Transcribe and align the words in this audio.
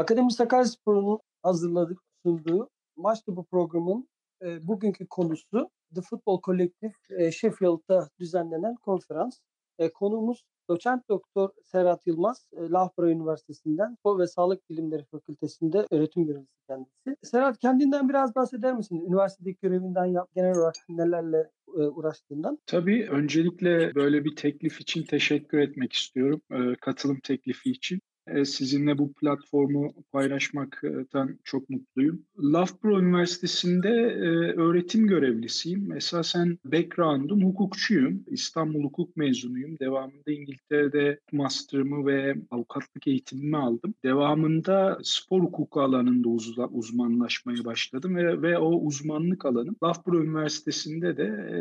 Akademi 0.00 0.32
Sakaryaspor'un 0.32 1.18
hazırladık, 1.42 1.98
sunduğu 2.22 2.70
Maçlı 2.96 3.36
bu 3.36 3.44
programın 3.44 4.08
e, 4.42 4.68
bugünkü 4.68 5.06
konusu 5.06 5.70
The 5.94 6.00
Football 6.00 6.40
Collective 6.44 6.92
e, 7.18 7.32
Sheffield'da 7.32 8.08
düzenlenen 8.20 8.74
konferans. 8.74 9.38
E, 9.78 9.92
konuğumuz 9.92 10.44
doçent 10.68 11.08
doktor 11.08 11.50
Serhat 11.64 12.06
Yılmaz, 12.06 12.48
e, 12.52 12.60
Loughborough 12.60 13.10
Üniversitesi'nden 13.10 13.94
Spor 13.94 14.18
ve 14.18 14.26
Sağlık 14.26 14.70
Bilimleri 14.70 15.04
Fakültesi'nde 15.04 15.86
öğretim 15.90 16.26
görevlisi 16.26 16.66
kendisi. 16.68 17.16
Serhat 17.22 17.58
kendinden 17.58 18.08
biraz 18.08 18.34
bahseder 18.34 18.74
misin? 18.74 19.04
Üniversitedeki 19.06 19.58
görevinden 19.62 20.04
yap, 20.04 20.28
genel 20.34 20.56
olarak 20.56 20.74
nelerle 20.88 21.50
e, 21.68 21.80
uğraştığından? 21.80 22.58
Tabii 22.66 23.08
öncelikle 23.10 23.94
böyle 23.94 24.24
bir 24.24 24.36
teklif 24.36 24.80
için 24.80 25.02
teşekkür 25.02 25.58
etmek 25.58 25.92
istiyorum. 25.92 26.40
E, 26.50 26.74
katılım 26.80 27.20
teklifi 27.22 27.70
için. 27.70 28.00
E, 28.34 28.44
sizinle 28.44 28.98
bu 28.98 29.12
platformu 29.12 29.94
paylaşmaktan 30.12 31.38
çok 31.44 31.70
mutluyum. 31.70 32.22
Loughborough 32.38 33.02
Üniversitesi'nde 33.02 33.88
e, 33.88 34.28
öğretim 34.60 35.06
görevlisiyim. 35.06 35.92
Esasen 35.92 36.58
background'um 36.64 37.44
hukukçuyum. 37.44 38.24
İstanbul 38.26 38.84
Hukuk 38.84 39.16
mezunuyum. 39.16 39.78
Devamında 39.78 40.30
İngiltere'de 40.30 41.20
master'ımı 41.32 42.06
ve 42.06 42.36
avukatlık 42.50 43.06
eğitimimi 43.06 43.56
aldım. 43.56 43.94
Devamında 44.04 44.98
spor 45.02 45.40
hukuku 45.42 45.80
alanında 45.80 46.28
uzmanlaşmaya 46.68 47.64
başladım 47.64 48.16
ve, 48.16 48.42
ve 48.42 48.58
o 48.58 48.70
uzmanlık 48.70 49.44
alanım 49.44 49.76
Loughborough 49.82 50.24
Üniversitesi'nde 50.24 51.16
de 51.16 51.24
e, 51.50 51.56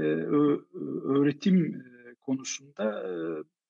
öğretim 1.07 1.83
konusunda 2.21 3.03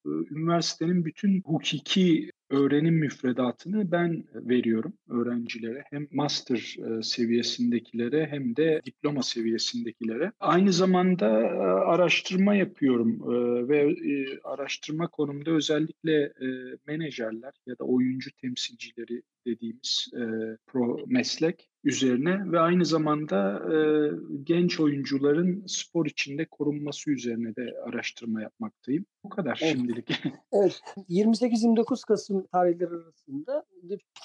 üniversitenin 0.05 1.05
bütün 1.05 1.41
hukuki 1.41 2.31
öğrenim 2.49 2.95
müfredatını 2.95 3.91
ben 3.91 4.23
veriyorum 4.33 4.93
öğrencilere. 5.09 5.83
Hem 5.89 6.07
master 6.11 6.77
e, 6.79 7.03
seviyesindekilere 7.03 8.27
hem 8.27 8.55
de 8.55 8.81
diploma 8.85 9.23
seviyesindekilere. 9.23 10.31
Aynı 10.39 10.73
zamanda 10.73 11.41
e, 11.41 11.45
araştırma 11.63 12.55
yapıyorum 12.55 13.21
e, 13.23 13.67
ve 13.67 13.95
araştırma 14.43 15.07
konumda 15.07 15.51
özellikle 15.51 16.33
menajerler 16.87 17.53
ya 17.65 17.77
da 17.79 17.83
oyuncu 17.83 18.31
temsilcileri 18.31 19.21
dediğimiz 19.45 20.07
pro 20.67 20.97
meslek 21.07 21.69
üzerine 21.83 22.51
ve 22.51 22.59
aynı 22.59 22.85
zamanda 22.85 23.61
genç 24.43 24.79
oyuncuların 24.79 25.63
spor 25.67 26.05
içinde 26.05 26.45
korunması 26.45 27.11
üzerine 27.11 27.55
de 27.55 27.75
araştırma 27.85 28.41
yapmaktayım. 28.41 29.05
Bu 29.23 29.29
kadar 29.29 29.59
evet. 29.63 29.73
şimdilik. 29.73 30.09
evet. 30.51 30.81
28-29 31.09 32.07
Kasım 32.07 32.47
tarihleri 32.47 32.89
arasında 32.89 33.65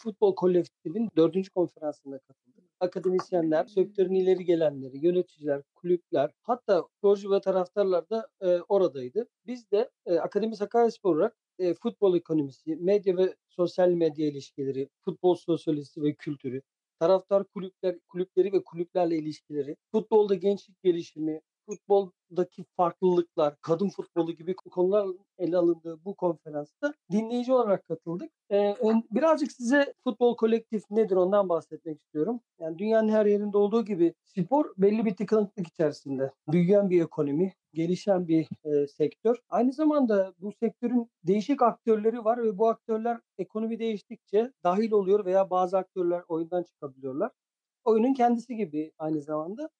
Football 0.02 0.34
Collective'in 0.36 1.10
dördüncü 1.16 1.50
konferansına 1.50 2.18
katıldım. 2.18 2.64
Akademisyenler, 2.80 3.64
sektörün 3.64 4.14
ileri 4.14 4.44
gelenleri, 4.44 5.06
yöneticiler, 5.06 5.62
kulüpler, 5.74 6.30
hatta 6.42 6.84
sporcu 6.98 7.30
ve 7.30 7.40
taraftarlar 7.40 8.10
da 8.10 8.28
e, 8.40 8.46
oradaydı. 8.68 9.28
Biz 9.46 9.70
de 9.70 9.90
e, 10.06 10.14
Akademi 10.14 10.56
Sakaryaspor 10.56 11.16
olarak 11.16 11.36
e, 11.58 11.74
futbol 11.74 12.16
ekonomisi, 12.16 12.76
medya 12.76 13.16
ve 13.16 13.34
sosyal 13.48 13.88
medya 13.88 14.26
ilişkileri, 14.26 14.88
futbol 15.04 15.34
sosyolojisi 15.34 16.02
ve 16.02 16.14
kültürü, 16.14 16.62
taraftar 17.04 17.44
kulüpler, 17.44 17.96
kulüpleri 18.08 18.52
ve 18.52 18.64
kulüplerle 18.64 19.16
ilişkileri, 19.18 19.76
futbolda 19.92 20.34
gençlik 20.34 20.82
gelişimi, 20.82 21.40
futboldaki 21.66 22.64
farklılıklar, 22.76 23.54
kadın 23.60 23.88
futbolu 23.88 24.32
gibi 24.32 24.54
konular 24.54 25.08
ele 25.38 25.56
alındığı 25.56 26.04
bu 26.04 26.14
konferansta 26.14 26.94
dinleyici 27.10 27.52
olarak 27.52 27.88
katıldık. 27.88 28.30
Ee, 28.52 28.74
birazcık 29.10 29.52
size 29.52 29.94
futbol 30.04 30.36
kolektif 30.36 30.82
nedir 30.90 31.16
ondan 31.16 31.48
bahsetmek 31.48 32.00
istiyorum. 32.00 32.40
Yani 32.60 32.78
dünyanın 32.78 33.08
her 33.08 33.26
yerinde 33.26 33.58
olduğu 33.58 33.84
gibi 33.84 34.14
spor 34.24 34.72
belli 34.78 35.04
bir 35.04 35.16
tıkanıklık 35.16 35.66
içerisinde. 35.66 36.32
Büyüyen 36.48 36.90
bir 36.90 37.02
ekonomi, 37.04 37.52
gelişen 37.74 38.28
bir 38.28 38.48
e, 38.64 38.86
sektör. 38.86 39.36
Aynı 39.48 39.72
zamanda 39.72 40.34
bu 40.38 40.52
sektörün 40.52 41.10
değişik 41.24 41.62
aktörleri 41.62 42.24
var 42.24 42.44
ve 42.44 42.58
bu 42.58 42.68
aktörler 42.68 43.20
ekonomi 43.38 43.78
değiştikçe 43.78 44.52
dahil 44.64 44.92
oluyor 44.92 45.24
veya 45.24 45.50
bazı 45.50 45.78
aktörler 45.78 46.22
oyundan 46.28 46.62
çıkabiliyorlar. 46.62 47.30
Oyunun 47.84 48.14
kendisi 48.14 48.56
gibi 48.56 48.92
aynı 48.98 49.22
zamanda. 49.22 49.70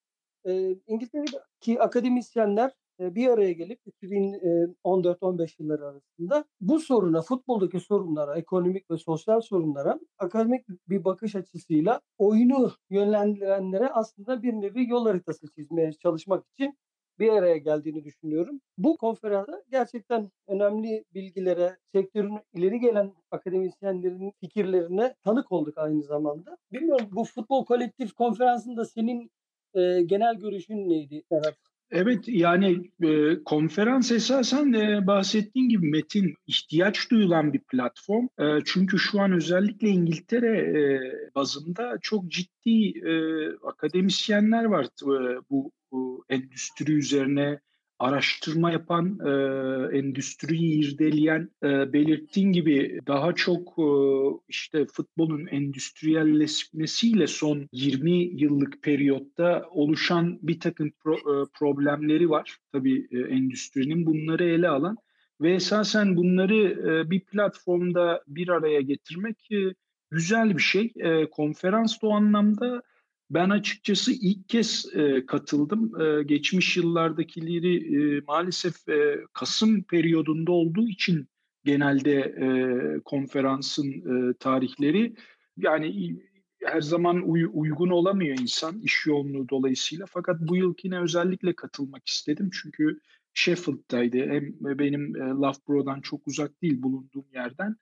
E, 0.45 0.75
İngiltere'deki 0.87 1.81
akademisyenler 1.81 2.71
e, 2.99 3.15
bir 3.15 3.27
araya 3.27 3.51
gelip 3.51 3.79
2014-15 4.03 5.55
yılları 5.59 5.85
arasında 5.85 6.45
bu 6.61 6.79
soruna, 6.79 7.21
futboldaki 7.21 7.79
sorunlara, 7.79 8.37
ekonomik 8.37 8.91
ve 8.91 8.97
sosyal 8.97 9.41
sorunlara 9.41 9.99
akademik 10.17 10.65
bir 10.89 11.03
bakış 11.03 11.35
açısıyla 11.35 12.01
oyunu 12.17 12.71
yönlendirenlere 12.89 13.89
aslında 13.89 14.43
bir 14.43 14.53
nevi 14.53 14.89
yol 14.89 15.05
haritası 15.05 15.47
çizmeye 15.55 15.91
çalışmak 15.93 16.45
için 16.53 16.77
bir 17.19 17.29
araya 17.29 17.57
geldiğini 17.57 18.03
düşünüyorum. 18.03 18.61
Bu 18.77 18.97
konferansta 18.97 19.63
gerçekten 19.71 20.31
önemli 20.47 21.05
bilgilere, 21.13 21.77
sektörün 21.91 22.39
ileri 22.53 22.79
gelen 22.79 23.13
akademisyenlerin 23.31 24.31
fikirlerine 24.39 25.15
tanık 25.23 25.51
olduk 25.51 25.77
aynı 25.77 26.03
zamanda. 26.03 26.57
Bilmiyorum 26.71 27.09
bu 27.11 27.23
futbol 27.23 27.65
kolektif 27.65 28.13
konferansında 28.13 28.85
senin 28.85 29.31
e, 29.75 30.01
genel 30.01 30.35
görüşün 30.35 30.89
neydi 30.89 31.23
Serhat? 31.29 31.55
Evet 31.91 32.27
yani 32.27 32.91
e, 33.03 33.43
konferans 33.43 34.11
esasen 34.11 34.73
e, 34.73 35.07
bahsettiğin 35.07 35.69
gibi 35.69 35.89
Metin 35.89 36.35
ihtiyaç 36.47 37.11
duyulan 37.11 37.53
bir 37.53 37.59
platform. 37.59 38.27
E, 38.39 38.43
çünkü 38.65 38.99
şu 38.99 39.21
an 39.21 39.31
özellikle 39.31 39.87
İngiltere 39.87 40.57
e, 40.57 41.01
bazında 41.35 41.97
çok 42.01 42.27
ciddi 42.27 42.99
e, 42.99 43.13
akademisyenler 43.67 44.63
var 44.63 44.85
e, 44.85 45.39
bu, 45.49 45.71
bu 45.91 46.25
endüstri 46.29 46.93
üzerine 46.93 47.59
araştırma 47.99 48.71
yapan, 48.71 49.19
e, 49.25 49.29
endüstriyi 49.97 50.83
irdeleyen, 50.83 51.49
e, 51.63 51.93
belirttiğin 51.93 52.51
gibi 52.51 52.99
daha 53.07 53.33
çok 53.33 53.79
e, 53.79 53.87
işte 54.47 54.85
futbolun 54.85 55.47
endüstriyelleşmesiyle 55.47 57.27
son 57.27 57.69
20 57.71 58.11
yıllık 58.11 58.81
periyotta 58.83 59.65
oluşan 59.71 60.39
bir 60.41 60.59
takım 60.59 60.91
pro, 61.03 61.15
e, 61.15 61.45
problemleri 61.53 62.29
var. 62.29 62.57
Tabii 62.71 63.07
e, 63.11 63.19
endüstrinin 63.19 64.05
bunları 64.05 64.43
ele 64.43 64.69
alan 64.69 64.97
ve 65.41 65.53
esasen 65.53 66.15
bunları 66.15 66.55
e, 66.65 67.09
bir 67.11 67.19
platformda 67.19 68.23
bir 68.27 68.49
araya 68.49 68.81
getirmek 68.81 69.51
e, 69.51 69.73
güzel 70.11 70.57
bir 70.57 70.61
şey. 70.61 70.93
E, 70.95 71.29
konferans 71.29 72.01
da 72.01 72.07
o 72.07 72.11
anlamda 72.11 72.81
ben 73.29 73.49
açıkçası 73.49 74.11
ilk 74.11 74.49
kez 74.49 74.85
e, 74.95 75.25
katıldım. 75.25 76.01
E, 76.01 76.23
geçmiş 76.23 76.77
yıllardakileri 76.77 77.75
e, 77.95 78.21
maalesef 78.27 78.89
e, 78.89 79.25
Kasım 79.33 79.83
periyodunda 79.83 80.51
olduğu 80.51 80.87
için 80.87 81.27
genelde 81.63 82.13
e, 82.19 82.47
konferansın 82.99 83.91
e, 83.91 84.33
tarihleri 84.33 85.15
yani 85.57 86.15
her 86.63 86.81
zaman 86.81 87.29
uy- 87.29 87.49
uygun 87.53 87.89
olamıyor 87.89 88.37
insan 88.39 88.79
iş 88.79 89.05
yoğunluğu 89.05 89.49
dolayısıyla. 89.49 90.05
Fakat 90.05 90.41
bu 90.41 90.55
yılkine 90.55 90.99
özellikle 90.99 91.53
katılmak 91.53 92.07
istedim 92.07 92.49
çünkü 92.61 92.99
Sheffield'daydı. 93.33 94.17
Hem 94.17 94.53
benim 94.79 95.15
e, 95.15 95.19
Loughborough'dan 95.19 96.01
çok 96.01 96.27
uzak 96.27 96.61
değil 96.61 96.81
bulunduğum 96.81 97.25
yerden 97.33 97.75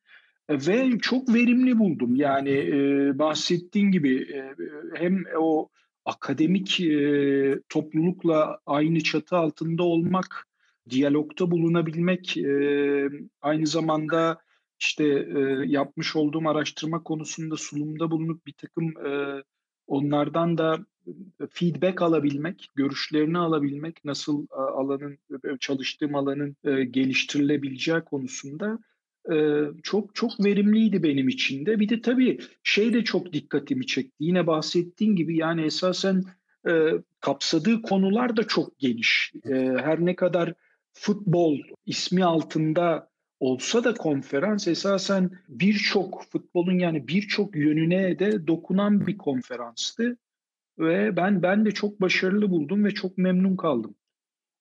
ve 0.49 0.97
çok 1.01 1.33
verimli 1.33 1.79
buldum. 1.79 2.15
Yani 2.15 2.49
e, 2.49 3.19
bahsettiğin 3.19 3.91
gibi 3.91 4.21
e, 4.21 4.55
hem 4.93 5.23
o 5.39 5.69
akademik 6.05 6.79
e, 6.79 7.59
toplulukla 7.69 8.59
aynı 8.65 8.99
çatı 9.03 9.35
altında 9.35 9.83
olmak, 9.83 10.47
diyalogta 10.89 11.51
bulunabilmek, 11.51 12.37
e, 12.37 13.09
aynı 13.41 13.67
zamanda 13.67 14.39
işte 14.79 15.05
e, 15.05 15.39
yapmış 15.65 16.15
olduğum 16.15 16.49
araştırma 16.49 17.03
konusunda 17.03 17.57
sunumda 17.57 18.11
bulunup 18.11 18.45
bir 18.45 18.53
takım 18.53 19.05
e, 19.07 19.43
onlardan 19.87 20.57
da 20.57 20.85
feedback 21.49 22.01
alabilmek, 22.01 22.69
görüşlerini 22.75 23.37
alabilmek, 23.37 24.05
nasıl 24.05 24.47
alanın 24.51 25.17
çalıştığım 25.59 26.16
alanın 26.16 26.55
e, 26.63 26.84
geliştirilebileceği 26.84 28.01
konusunda 28.01 28.79
çok 29.84 30.16
çok 30.16 30.46
verimliydi 30.46 31.03
benim 31.03 31.29
için 31.29 31.66
de. 31.66 31.79
Bir 31.79 31.90
de 31.90 32.02
tabii 32.02 32.40
şey 32.64 32.93
de 32.93 33.03
çok 33.03 33.34
dikkatimi 33.34 33.85
çekti. 33.85 34.16
Yine 34.20 34.47
bahsettiğin 34.47 35.16
gibi 35.16 35.37
yani 35.37 35.66
esasen 35.66 36.23
e, 36.67 36.72
kapsadığı 37.20 37.81
konular 37.81 38.37
da 38.37 38.47
çok 38.47 38.79
geniş. 38.79 39.34
E, 39.46 39.53
her 39.55 40.05
ne 40.05 40.16
kadar 40.16 40.53
futbol 40.93 41.58
ismi 41.85 42.25
altında 42.25 43.09
olsa 43.40 43.84
da 43.84 43.93
konferans 43.93 44.67
esasen 44.67 45.31
birçok 45.49 46.23
futbolun 46.29 46.79
yani 46.79 47.08
birçok 47.08 47.55
yönüne 47.55 48.20
de 48.20 48.47
dokunan 48.47 49.08
bir 49.08 49.17
konferanstı 49.17 50.17
ve 50.79 51.16
ben 51.16 51.43
ben 51.43 51.66
de 51.66 51.72
çok 51.72 52.02
başarılı 52.02 52.49
buldum 52.52 52.85
ve 52.85 52.91
çok 52.91 53.17
memnun 53.17 53.55
kaldım. 53.55 53.96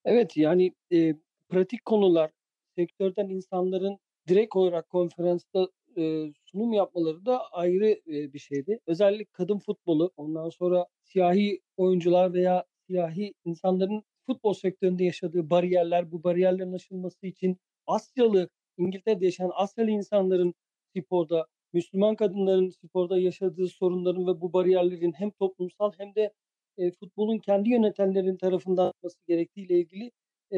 Evet 0.05 0.37
yani 0.37 0.73
e, 0.93 1.15
pratik 1.49 1.85
konular 1.85 2.31
sektörden 2.77 3.29
insanların 3.29 3.99
direkt 4.29 4.57
olarak 4.57 4.89
konferansta 4.89 5.69
e, 5.99 6.33
sunum 6.45 6.73
yapmaları 6.73 7.27
da 7.27 7.53
ayrı 7.53 7.87
e, 7.87 8.33
bir 8.33 8.39
şeydi. 8.39 8.81
Özellikle 8.87 9.25
kadın 9.33 9.59
futbolu, 9.59 10.13
ondan 10.17 10.49
sonra 10.49 10.87
siyahi 11.03 11.61
oyuncular 11.77 12.33
veya 12.35 12.65
siyahi 12.87 13.35
insanların 13.45 14.03
futbol 14.27 14.55
sektöründe 14.55 15.05
yaşadığı 15.05 15.51
bariyerler, 15.51 16.13
bu 16.13 16.25
bariyerlerin 16.25 16.73
aşılması 16.73 17.27
için 17.27 17.57
Asyalı, 17.87 18.49
İngiltere'de 18.79 19.25
yaşayan 19.25 19.51
Asyalı 19.55 19.91
insanların 19.91 20.55
sporda, 20.97 21.47
Müslüman 21.73 22.17
kadınların 22.17 22.71
sporda 22.71 23.19
yaşadığı 23.19 23.69
sorunların 23.69 24.27
ve 24.27 24.41
bu 24.41 24.53
bariyerlerin 24.53 25.13
hem 25.13 25.31
toplumsal 25.31 25.93
hem 25.99 26.15
de 26.15 26.33
e, 26.79 26.91
futbolun 26.91 27.39
kendi 27.39 27.71
yönetenlerin 27.71 28.37
tarafından 28.37 28.87
yapılması 28.87 29.19
gerektiğiyle 29.29 29.79
ilgili 29.81 30.11
e, 30.53 30.57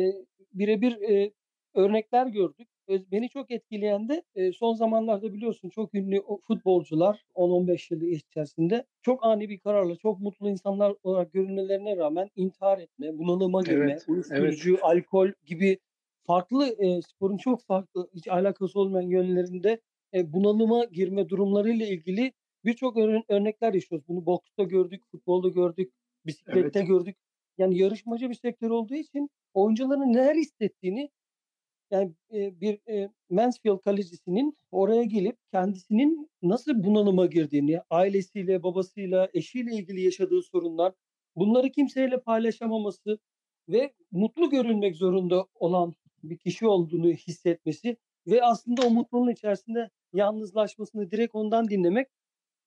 birebir 0.53 1.03
e, 1.03 1.33
örnekler 1.75 2.27
gördük. 2.27 2.69
Beni 2.89 3.29
çok 3.29 3.51
etkileyen 3.51 4.09
de 4.09 4.23
e, 4.35 4.53
son 4.53 4.75
zamanlarda 4.75 5.33
biliyorsun 5.33 5.69
çok 5.69 5.95
ünlü 5.95 6.23
futbolcular 6.47 7.25
10-15 7.35 7.91
yıl 7.95 8.03
içerisinde 8.03 8.85
çok 9.03 9.25
ani 9.25 9.49
bir 9.49 9.59
kararla 9.59 9.97
çok 9.97 10.21
mutlu 10.21 10.51
insanlar 10.51 10.95
olarak 11.03 11.33
görünmelerine 11.33 11.97
rağmen 11.97 12.29
intihar 12.37 12.79
etme, 12.79 13.19
bunalıma 13.19 13.63
girme, 13.63 13.91
Evet, 13.91 14.05
uyuşturucu, 14.09 14.71
evet. 14.71 14.85
alkol 14.85 15.31
gibi 15.47 15.79
farklı 16.27 16.67
e, 16.79 17.03
sporun 17.03 17.37
çok 17.37 17.63
farklı 17.63 18.09
hiç 18.15 18.29
alakası 18.29 18.81
olmayan 18.81 19.09
yönlerinde 19.09 19.81
e, 20.15 20.33
bunalıma 20.33 20.85
girme 20.85 21.29
durumlarıyla 21.29 21.87
ilgili 21.87 22.33
birçok 22.65 22.97
örnekler 23.29 23.75
yaşıyoruz. 23.75 24.09
Bunu 24.09 24.27
boksta 24.27 24.63
gördük, 24.63 25.03
futbolda 25.11 25.49
gördük, 25.49 25.93
bisiklette 26.27 26.79
Evet. 26.79 26.89
gördük. 26.89 27.17
Yani 27.59 27.79
yarışmacı 27.79 28.31
bir 28.31 28.35
sektör 28.35 28.71
olduğu 28.71 28.95
için 28.95 29.31
oyuncuların 29.55 30.13
neler 30.13 30.35
hissettiğini 30.35 31.11
yani, 31.91 32.13
bir, 32.33 32.81
Mansfield 33.31 33.79
kalecisinin 33.79 34.59
oraya 34.71 35.03
gelip 35.05 35.37
kendisinin 35.53 36.31
nasıl 36.43 36.85
bunalıma 36.85 37.27
girdiğini, 37.27 37.81
ailesiyle, 37.91 38.63
babasıyla, 38.63 39.29
eşiyle 39.35 39.73
ilgili 39.75 40.01
yaşadığı 40.01 40.43
sorunlar, 40.43 40.93
bunları 41.37 41.71
kimseyle 41.71 42.21
paylaşamaması 42.21 43.19
ve 43.69 43.93
mutlu 44.13 44.51
görünmek 44.51 44.97
zorunda 44.97 45.47
olan 45.55 45.95
bir 46.23 46.39
kişi 46.39 46.67
olduğunu 46.67 47.07
hissetmesi 47.13 47.97
ve 48.27 48.45
aslında 48.45 48.83
o 48.87 48.91
mutluluğun 48.91 49.31
içerisinde 49.31 49.91
yalnızlaşmasını 50.13 51.11
direkt 51.11 51.35
ondan 51.35 51.69
dinlemek, 51.69 52.09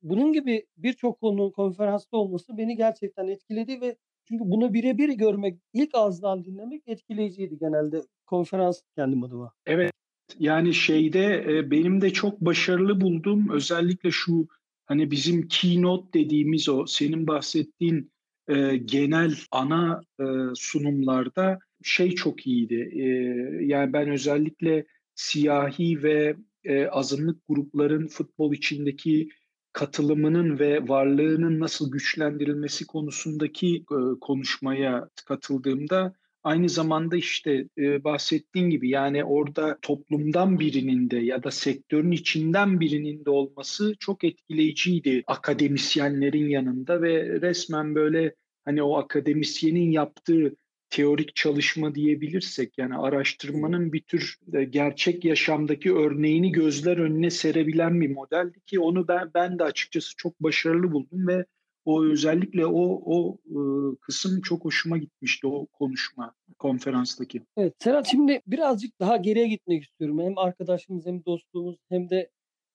bunun 0.02 0.34
gibi 0.34 0.66
birçok 0.78 1.22
konunun 1.22 1.52
konferansta 1.52 2.18
olması 2.18 2.58
beni 2.58 2.76
gerçekten 2.76 3.28
etkiledi 3.28 3.82
ve 3.82 3.98
çünkü 4.28 4.44
bunu 4.46 4.74
birebir 4.74 5.10
görmek, 5.10 5.60
ilk 5.74 5.90
ağızdan 5.96 6.46
dinlemek 6.46 6.84
etkileyiciydi 6.88 7.58
genelde 7.60 8.02
konferans 8.26 8.82
kendim 8.96 9.24
adıma. 9.24 9.54
Evet, 9.66 9.92
yani 10.40 10.74
şeyde, 10.74 11.46
eee, 11.50 11.72
benim 11.72 12.02
de 12.02 12.10
çok 12.14 12.42
başarılı 12.42 13.02
bulduğum 13.02 13.50
özellikle 13.50 14.12
şu, 14.12 14.48
hani, 14.86 15.12
bizim 15.12 15.48
keynote 15.48 16.20
dediğimiz 16.20 16.70
o 16.70 16.86
senin 16.88 17.28
bahsettiğin, 17.28 18.12
eee, 18.50 18.78
genel 18.78 19.34
ana, 19.52 20.02
eee, 20.20 20.26
sunumlarda 20.56 21.60
şey 21.84 22.12
çok 22.16 22.48
iyiydi. 22.48 22.90
Eee, 22.94 23.60
yani 23.68 23.94
ben 23.94 24.10
özellikle 24.10 24.86
siyahi 25.16 26.04
ve, 26.04 26.36
eee, 26.66 26.88
azınlık 26.88 27.42
grupların 27.48 28.08
futbol 28.08 28.54
içindeki 28.54 29.30
katılımının 29.78 30.60
ve 30.60 30.88
varlığının 30.88 31.60
nasıl 31.60 31.92
güçlendirilmesi 31.92 32.88
konusundaki, 32.88 33.68
eee, 33.92 33.98
konuşmaya 34.22 35.10
katıldığımda 35.26 36.14
aynı 36.44 36.70
zamanda, 36.70 37.16
işte, 37.18 37.68
eee, 37.78 38.04
bahsettiğin 38.04 38.70
gibi, 38.70 38.90
yani, 38.90 39.24
orada 39.24 39.78
toplumdan 39.82 40.60
birinin 40.60 41.10
de 41.10 41.18
ya 41.18 41.44
da 41.44 41.52
sektörün 41.52 42.12
içinden 42.12 42.80
birinin 42.80 43.26
de 43.26 43.30
olması 43.30 43.94
çok 44.00 44.24
etkileyiciydi 44.24 45.24
akademisyenlerin 45.28 46.50
yanında 46.50 47.02
ve 47.02 47.42
resmen, 47.42 47.96
böyle, 47.96 48.36
hani, 48.66 48.84
o 48.84 48.98
akademisyenin 48.98 49.92
yaptığı 49.92 50.56
teorik 50.90 51.36
çalışma 51.36 51.96
diyebilirsek, 51.96 52.78
yani, 52.78 52.96
araştırmanın 52.96 53.94
bir 53.94 54.02
tür, 54.02 54.36
eee, 54.54 54.64
gerçek 54.64 55.26
yaşamdaki 55.26 55.94
örneğini 55.94 56.52
gözler 56.52 56.98
önüne 56.98 57.30
serebilen 57.30 58.02
bir 58.02 58.10
modeldi 58.12 58.60
ki 58.66 58.80
onu 58.80 59.08
ben 59.08 59.32
ben 59.34 59.60
de 59.60 59.64
açıkçası 59.64 60.14
çok 60.18 60.44
başarılı 60.44 60.92
buldum 60.92 61.28
ve 61.28 61.46
o 61.86 62.06
özellikle 62.06 62.66
o 62.66 63.02
o, 63.06 63.38
ııı, 63.56 63.98
kısım 63.98 64.42
çok 64.42 64.66
hoşuma 64.66 64.98
gitmişti, 64.98 65.48
o 65.48 65.66
konuşma 65.68 66.34
konferanstaki. 66.60 67.42
Evet, 67.58 67.74
Serhat 67.80 68.08
şimdi 68.08 68.42
birazcık 68.48 69.00
daha 69.00 69.18
geriye 69.18 69.48
gitmek 69.48 69.84
istiyorum. 69.84 70.20
Hem 70.22 70.38
arkadaşlığımız 70.38 71.06
hem 71.06 71.26
dostluğumuz 71.26 71.78
hem 71.90 72.10
de, 72.10 72.30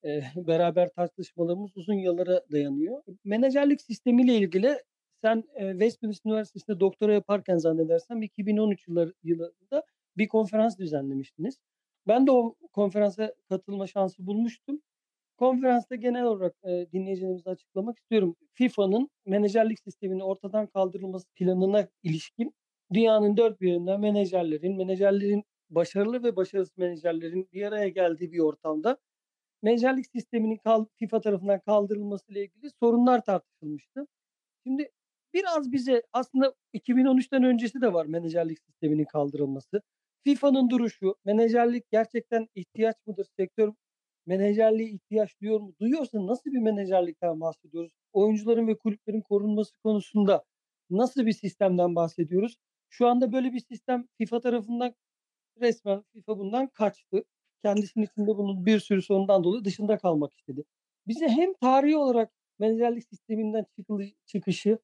eee, 0.05 0.25
beraber 0.37 0.89
tartışmalarımız 0.97 1.71
uzun 1.77 1.95
yıllara 1.95 2.43
dayanıyor. 2.53 3.03
Menajerlik 3.25 3.81
sistemiyle 3.83 4.37
ilgili 4.37 4.77
sen, 5.23 5.45
Westminster 5.59 6.31
Üniversitesi'nde 6.31 6.81
doktora 6.81 7.13
yaparken 7.15 7.57
zannedersem 7.59 8.23
2013 8.23 8.89
yılları 8.89 9.15
yılında 9.23 9.85
bir 10.19 10.29
konferans 10.29 10.79
düzenlemiştiniz. 10.79 11.59
Ben 12.09 12.27
de 12.27 12.31
o 12.33 12.55
konferansa 12.73 13.35
katılma 13.49 13.87
şansı 13.87 14.27
bulmuştum. 14.27 14.83
Konferansta 15.39 15.95
genel 15.97 16.25
olarak, 16.25 16.57
eee, 16.67 16.93
dinleyicilerimize 16.93 17.51
açıklamak 17.51 17.99
istiyorum. 17.99 18.37
FIFA'nın 18.55 19.11
menajerlik 19.27 19.81
sisteminin 19.81 20.21
ortadan 20.21 20.67
kaldırılması 20.67 21.29
planına 21.35 21.89
ilişkin 22.03 22.55
dünyanın 22.93 23.37
dört 23.37 23.61
bir 23.61 23.69
yerinden 23.69 24.01
menajerlerin, 24.01 24.77
menajerlerin 24.77 25.45
başarılı 25.71 26.23
ve 26.23 26.37
başarısız 26.37 26.79
menajerlerin 26.79 27.49
bir 27.53 27.63
araya 27.63 27.89
geldiği 27.89 28.33
bir 28.33 28.39
ortamda 28.39 28.99
menajerlik 29.63 30.07
sisteminin 30.07 30.57
kal 30.57 30.87
FIFA 30.99 31.21
tarafından 31.21 31.61
kaldırılmasıyla 31.61 32.43
ilgili 32.43 32.71
sorunlar 32.81 33.25
tartışılmıştı. 33.25 34.07
Şimdi 34.67 34.91
biraz 35.35 35.73
bize 35.73 36.03
aslında 36.13 36.55
2013'ten 36.75 37.45
öncesi 37.45 37.81
de 37.81 37.93
var 37.93 38.07
menajerlik 38.07 38.59
sisteminin 38.61 39.05
kaldırılması. 39.05 39.83
FIFA'nın 40.25 40.71
duruşu, 40.71 41.15
menajerlik 41.25 41.91
gerçekten 41.91 42.49
ihtiyaç 42.55 42.97
mıdır? 43.07 43.27
Sektör 43.39 43.73
menajerliğe 44.27 44.91
ihtiyaç 44.91 45.41
duyuyor 45.41 45.61
mu? 45.61 45.75
Duyuyorsa 45.81 46.27
nasıl 46.27 46.51
bir 46.53 46.59
menajerlikten 46.59 47.41
bahsediyoruz? 47.41 47.93
Oyuncuların 48.13 48.67
ve 48.69 48.79
kulüplerin 48.79 49.21
korunması 49.21 49.73
konusunda 49.85 50.45
nasıl 50.91 51.27
bir 51.27 51.33
sistemden 51.33 51.97
bahsediyoruz? 51.97 52.57
Şu 52.91 53.07
anda 53.07 53.33
böyle 53.33 53.53
bir 53.53 53.61
sistem 53.61 54.07
FIFA 54.19 54.41
tarafından 54.41 54.95
resmen 55.61 56.05
FIFA 56.13 56.39
bundan 56.39 56.67
kaçtı. 56.67 57.25
Kendisinin 57.65 58.05
içinde 58.05 58.37
bunun 58.37 58.67
bir 58.67 58.81
sürü 58.81 59.03
sorundan 59.03 59.45
dolayı 59.45 59.65
dışında 59.65 59.99
kalmak 59.99 60.33
istedi. 60.35 60.65
Bize 61.07 61.29
hem 61.29 61.55
tarihi 61.55 61.97
olarak 61.97 62.33
menajerlik 62.59 63.05
sisteminden 63.09 63.67
çıkışı, 64.27 64.79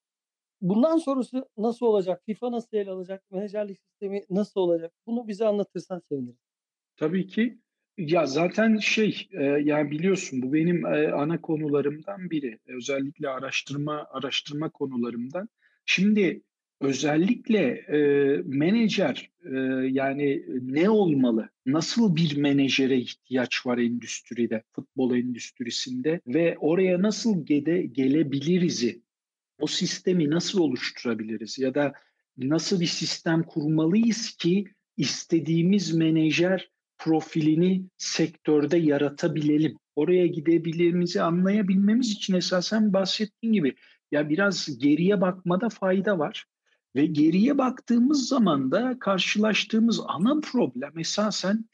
bundan 0.60 0.96
sonrası 0.98 1.48
nasıl 1.58 1.86
olacak? 1.86 2.22
FIFA 2.26 2.52
nasıl 2.52 2.76
ele 2.76 2.90
alacak? 2.90 3.24
Menajerlik 3.30 3.78
sistemi 3.80 4.24
nasıl 4.30 4.60
olacak? 4.60 4.92
Bunu 5.06 5.28
bize 5.28 5.46
anlatırsan 5.46 6.02
sevinirim. 6.12 6.38
Tabii 6.96 7.26
ki. 7.26 7.58
Ya, 7.98 8.26
zaten 8.26 8.76
şey, 8.76 9.28
eee, 9.32 9.60
yani, 9.64 9.90
biliyorsun 9.90 10.42
bu 10.42 10.52
benim, 10.52 10.76
eee, 10.86 11.08
ana 11.08 11.40
konularımdan 11.40 12.30
biri. 12.30 12.58
Özellikle 12.66 13.28
araştırma 13.28 14.06
araştırma 14.10 14.70
konularımdan. 14.70 15.48
Şimdi 15.86 16.42
özellikle, 16.80 17.84
eee, 17.92 18.42
menajer, 18.46 19.30
eee, 19.44 19.88
yani, 19.92 20.44
ne 20.62 20.90
olmalı? 20.90 21.48
Nasıl 21.66 22.16
bir 22.16 22.36
menajere 22.36 22.96
ihtiyaç 22.98 23.66
var 23.66 23.78
endüstride, 23.78 24.62
futbol 24.72 25.14
endüstrisinde 25.16 26.20
ve 26.26 26.56
oraya 26.58 27.02
nasıl 27.02 27.46
gede 27.46 27.82
gelebiliriz'i, 27.82 29.02
o 29.60 29.66
sistemi 29.66 30.30
nasıl 30.30 30.60
oluşturabiliriz 30.60 31.58
ya 31.58 31.74
da 31.74 31.92
nasıl 32.38 32.80
bir 32.80 32.86
sistem 32.86 33.42
kurmalıyız 33.42 34.30
ki 34.30 34.64
istediğimiz 34.96 35.94
menajer 35.94 36.70
profilini 36.98 37.84
sektörde 37.96 38.76
yaratabilelim. 38.76 39.76
Oraya 39.96 40.26
gidebileceğimizi 40.26 41.22
anlayabilmemiz 41.22 42.10
için 42.10 42.34
esasen 42.34 42.92
bahsettiğin 42.92 43.52
gibi 43.52 43.74
ya 44.12 44.28
biraz 44.28 44.78
geriye 44.78 45.20
bakmada 45.20 45.68
fayda 45.68 46.18
var 46.18 46.46
ve 46.96 47.06
geriye 47.06 47.58
baktığımız 47.58 48.28
zaman 48.28 48.70
da 48.70 48.96
karşılaştığımız 49.00 50.00
ana 50.06 50.40
problem 50.40 50.98
esasen 50.98 51.64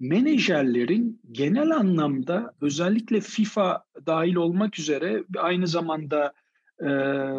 menajerlerin 0.00 1.20
genel 1.32 1.70
anlamda 1.70 2.54
özellikle 2.60 3.20
FIFA 3.20 3.84
dahil 4.06 4.34
olmak 4.34 4.78
üzere 4.78 5.24
aynı 5.36 5.66
zamanda 5.66 6.32
e, 6.80 6.88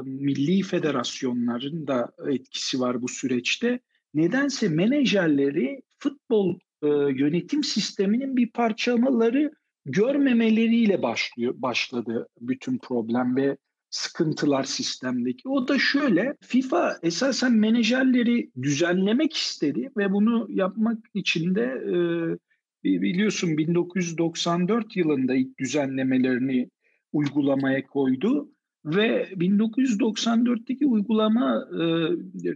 milli 0.04 0.62
federasyonların 0.62 1.88
da 1.88 2.12
etkisi 2.30 2.80
var 2.80 3.02
bu 3.02 3.08
süreçte. 3.08 3.80
Nedense 4.14 4.70
menajerleri 4.70 5.82
futbol 6.00 6.60
e, 6.82 6.88
yönetim 6.88 7.64
sisteminin 7.64 8.38
bir 8.38 8.52
parçamaları 8.52 9.52
görmemeleriyle 9.86 11.02
başlıyor 11.02 11.54
başladı 11.58 12.28
bütün 12.42 12.78
problem 12.78 13.36
ve 13.36 13.58
sıkıntılar 13.90 14.64
sistemdeki. 14.64 15.50
O 15.50 15.68
da 15.68 15.80
şöyle, 15.80 16.36
FIFA 16.42 16.98
esasen 17.04 17.54
menajerleri 17.54 18.52
düzenlemek 18.62 19.34
istedi 19.34 19.92
ve 19.98 20.12
bunu 20.12 20.48
yapmak 20.50 20.98
için 21.14 21.56
de 21.56 21.64
e, 21.64 21.96
biliyorsun 22.84 23.58
1994 23.58 24.96
yılında 24.96 25.36
ilk 25.36 25.60
düzenlemelerini 25.60 26.70
uygulamaya 27.12 27.88
koydu 27.88 28.50
ve 28.86 29.30
1994'teki 29.34 30.86
uygulama 30.86 31.68
e, 31.72 31.84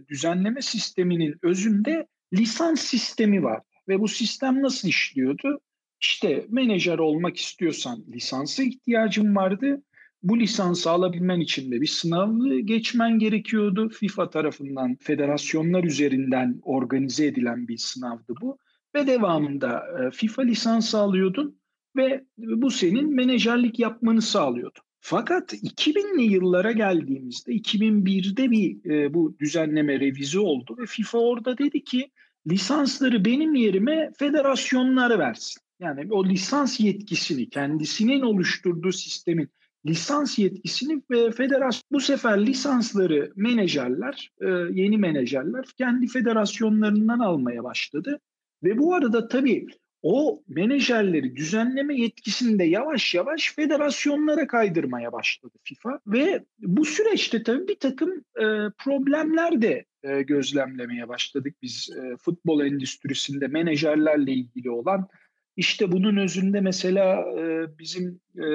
düzenleme 0.08 0.62
sisteminin 0.62 1.34
özünde 1.42 2.06
lisans 2.32 2.80
sistemi 2.80 3.42
var. 3.42 3.62
Ve 3.88 4.00
bu 4.00 4.08
sistem 4.08 4.62
nasıl 4.62 4.88
işliyordu? 4.88 5.60
İşte 6.00 6.46
menajer 6.48 6.98
olmak 6.98 7.36
istiyorsan 7.36 8.04
lisansa 8.08 8.62
ihtiyacın 8.62 9.36
vardı. 9.36 9.82
Bu 10.22 10.40
lisansı 10.40 10.90
alabilmen 10.90 11.40
için 11.40 11.72
de 11.72 11.80
bir 11.80 11.86
sınavı 11.86 12.58
geçmen 12.58 13.18
gerekiyordu. 13.18 13.88
FIFA 13.88 14.30
tarafından 14.30 14.96
federasyonlar 15.00 15.84
üzerinden 15.84 16.60
organize 16.62 17.26
edilen 17.26 17.68
bir 17.68 17.76
sınavdı 17.76 18.34
bu. 18.40 18.58
Ve 18.94 19.06
devamında 19.06 19.82
e, 19.98 20.10
FIFA 20.10 20.42
lisansı 20.42 20.98
alıyordun 20.98 21.60
ve 21.96 22.24
bu 22.38 22.70
senin 22.70 23.14
menajerlik 23.14 23.78
yapmanı 23.78 24.22
sağlıyordu. 24.22 24.78
Fakat 25.10 25.52
2000'li 25.52 26.22
yıllara 26.22 26.72
geldiğimizde 26.72 27.52
2001'de 27.52 28.50
bir 28.50 28.90
e, 28.90 29.14
bu 29.14 29.36
düzenleme 29.40 30.00
revize 30.00 30.38
oldu 30.38 30.76
ve 30.78 30.86
FIFA 30.86 31.18
orada 31.18 31.58
dedi 31.58 31.84
ki 31.84 32.10
lisansları 32.50 33.24
benim 33.24 33.54
yerime 33.54 34.10
federasyonlara 34.18 35.18
versin. 35.18 35.62
Yani 35.80 36.06
o 36.10 36.24
lisans 36.24 36.80
yetkisini 36.80 37.50
kendisinin 37.50 38.20
oluşturduğu 38.20 38.92
sistemin 38.92 39.48
lisans 39.86 40.38
yetkisini 40.38 41.02
ve 41.10 41.30
federasyon 41.30 41.82
bu 41.90 42.00
sefer 42.00 42.46
lisansları 42.46 43.32
menajerler, 43.36 44.30
e, 44.40 44.46
yeni 44.72 44.98
menajerler 44.98 45.64
kendi 45.78 46.06
federasyonlarından 46.06 47.18
almaya 47.18 47.64
başladı. 47.64 48.20
Ve 48.64 48.78
bu 48.78 48.94
arada 48.94 49.28
tabii 49.28 49.66
o 50.02 50.42
menajerleri 50.48 51.36
düzenleme 51.36 52.00
yetkisini 52.00 52.58
de 52.58 52.64
yavaş 52.64 53.14
yavaş 53.14 53.54
federasyonlara 53.54 54.46
kaydırmaya 54.46 55.12
başladı 55.12 55.54
FIFA 55.62 56.00
ve 56.06 56.44
bu 56.58 56.84
süreçte 56.84 57.42
tabii 57.42 57.68
bir 57.68 57.78
takım 57.78 58.10
e, 58.18 58.44
problemler 58.78 59.62
de 59.62 59.84
e, 60.02 60.22
gözlemlemeye 60.22 61.08
başladık 61.08 61.56
biz 61.62 61.90
e, 61.96 62.16
futbol 62.16 62.64
endüstrisinde 62.64 63.46
menajerlerle 63.46 64.32
ilgili 64.32 64.70
olan. 64.70 65.08
İşte 65.56 65.92
bunun 65.92 66.16
özünde 66.16 66.60
mesela 66.60 67.24
e, 67.38 67.66
bizim 67.78 68.20
e, 68.36 68.46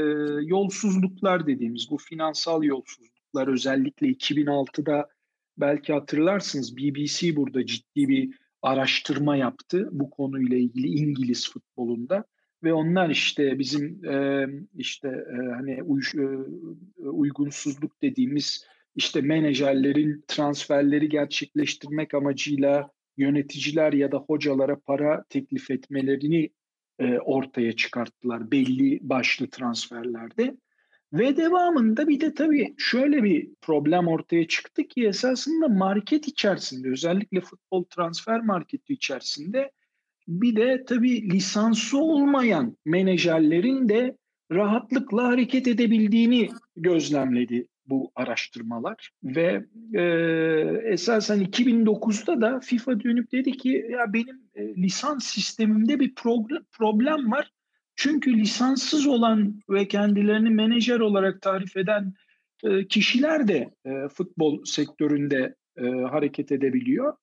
yolsuzluklar 0.41 1.47
dediğimiz 1.47 1.91
bu 1.91 1.97
finansal 1.97 2.63
yolsuzluklar 2.63 3.47
özellikle 3.47 4.07
2006'da 4.07 5.09
belki 5.57 5.93
hatırlarsınız 5.93 6.77
BBC 6.77 7.35
burada 7.35 7.65
ciddi 7.65 8.09
bir 8.09 8.42
araştırma 8.63 9.36
yaptı 9.36 9.89
bu 9.91 10.10
konuyla 10.10 10.58
ilgili 10.58 10.88
İngiliz 10.88 11.51
futbolunda 11.51 12.25
ve 12.63 12.74
onlar 12.74 13.10
işte 13.10 13.60
bizim 13.60 14.05
e, 14.05 14.48
işte 14.75 15.08
e, 15.08 15.36
hani 15.36 15.84
uy, 15.84 16.01
e, 16.15 16.25
uygunsuzluk 17.08 18.01
dediğimiz 18.01 18.65
işte 18.96 19.22
menajerlerin 19.22 20.24
transferleri 20.27 21.10
gerçekleştirmek 21.10 22.13
amacıyla 22.13 22.91
yöneticiler 23.17 23.93
ya 23.93 24.12
da 24.12 24.17
hocalara 24.17 24.79
para 24.79 25.24
teklif 25.29 25.72
etmelerini 25.72 26.50
e, 27.00 27.20
ortaya 27.20 27.74
çıkarttılar 27.74 28.51
belli 28.51 29.00
başlı 29.01 29.50
transferlerde. 29.50 30.58
Ve 31.13 31.38
devamında 31.38 32.08
bir 32.08 32.20
de 32.20 32.34
tabii 32.34 32.74
şöyle 32.77 33.24
bir 33.24 33.50
problem 33.62 34.08
ortaya 34.08 34.48
çıktı 34.48 34.84
ki 34.84 35.08
esasında 35.08 35.67
market 35.67 36.27
içerisinde 36.27 36.89
özellikle 36.89 37.41
futbol 37.41 37.84
transfer 37.84 38.41
marketi 38.41 38.93
içerisinde 38.93 39.72
bir 40.27 40.55
de 40.55 40.86
tabii 40.88 41.32
lisansı 41.32 41.98
olmayan 41.98 42.77
menajerlerin 42.86 43.89
de 43.89 44.17
rahatlıkla 44.51 45.24
hareket 45.24 45.67
edebildiğini 45.67 46.50
gözlemledi 46.75 47.67
bu 47.86 48.12
araştırmalar 48.15 49.12
ve 49.24 49.65
e, 49.93 50.03
esasen 50.84 51.41
2009'da 51.41 52.41
da 52.41 52.60
FIFA 52.60 53.03
dönüp 53.03 53.32
dedi 53.32 53.51
ki 53.51 53.86
ya 53.91 54.13
benim 54.13 54.41
e, 54.55 54.75
lisans 54.75 55.25
sistemimde 55.25 56.00
bir 56.00 56.15
problem, 56.15 56.63
problem 56.72 57.32
var. 57.32 57.51
Çünkü 57.95 58.38
lisanssız 58.38 59.07
olan 59.07 59.59
ve 59.69 59.88
kendilerini 59.88 60.50
menajer 60.50 61.00
olarak 61.00 61.41
tarif 61.41 61.77
eden 61.77 62.13
e, 62.63 62.88
kişiler 62.88 63.47
de 63.47 63.73
e, 63.85 64.07
futbol 64.07 64.63
sektöründe 64.63 65.55
e, 65.77 65.83
hareket 65.85 66.51
edebiliyor. 66.51 67.13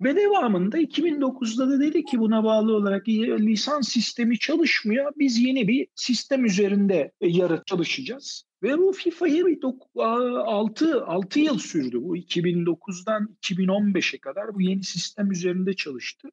Ve 0.00 0.16
devamında 0.16 0.78
2009'da 0.78 1.68
da 1.68 1.80
dedi 1.80 2.04
ki 2.04 2.18
buna 2.18 2.44
bağlı 2.44 2.76
olarak 2.76 3.08
lisans 3.08 3.88
sistemi 3.88 4.38
çalışmıyor. 4.38 5.12
Biz 5.18 5.38
yeni 5.38 5.68
bir 5.68 5.86
sistem 5.94 6.44
üzerinde 6.44 7.12
yarı 7.20 7.62
çalışacağız. 7.66 8.44
Ve 8.62 8.78
bu 8.78 8.92
FIFA'yı 8.92 9.58
6, 9.94 11.04
6 11.04 11.40
yıl 11.40 11.58
sürdü. 11.58 11.98
Bu 12.02 12.16
2009'dan 12.16 13.36
2015'e 13.42 14.18
kadar 14.18 14.54
bu 14.54 14.62
yeni 14.62 14.84
sistem 14.84 15.30
üzerinde 15.30 15.74
çalıştı. 15.74 16.28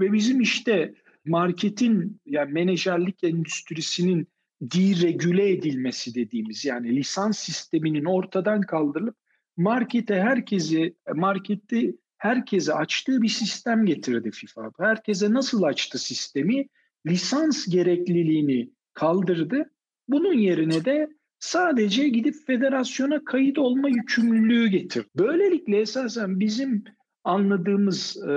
Ve 0.00 0.12
bizim 0.12 0.40
işte 0.40 0.94
marketin 1.24 2.20
yani 2.26 2.52
menajerlik 2.52 3.24
endüstrisinin 3.24 4.28
deregüle 4.60 5.50
edilmesi 5.50 6.14
dediğimiz 6.14 6.64
yani 6.64 6.96
lisans 6.96 7.38
sisteminin 7.38 8.04
ortadan 8.04 8.60
kaldırılıp 8.60 9.16
markete 9.56 10.14
herkesi 10.14 10.94
markette 11.14 11.92
herkese 12.18 12.74
açtığı 12.74 13.22
bir 13.22 13.28
sistem 13.28 13.86
getirdi 13.86 14.30
FIFA. 14.30 14.70
Herkese 14.78 15.32
nasıl 15.32 15.62
açtı 15.62 15.98
sistemi? 15.98 16.66
Lisans 17.06 17.66
gerekliliğini 17.66 18.70
kaldırdı. 18.94 19.70
Bunun 20.08 20.32
yerine 20.32 20.84
de 20.84 21.08
sadece 21.38 22.08
gidip 22.08 22.34
federasyona 22.46 23.24
kayıt 23.24 23.58
olma 23.58 23.88
yükümlülüğü 23.88 24.66
getir. 24.68 25.06
Böylelikle 25.16 25.80
esasen 25.80 26.40
bizim 26.40 26.84
anladığımız 27.24 28.16
e, 28.16 28.32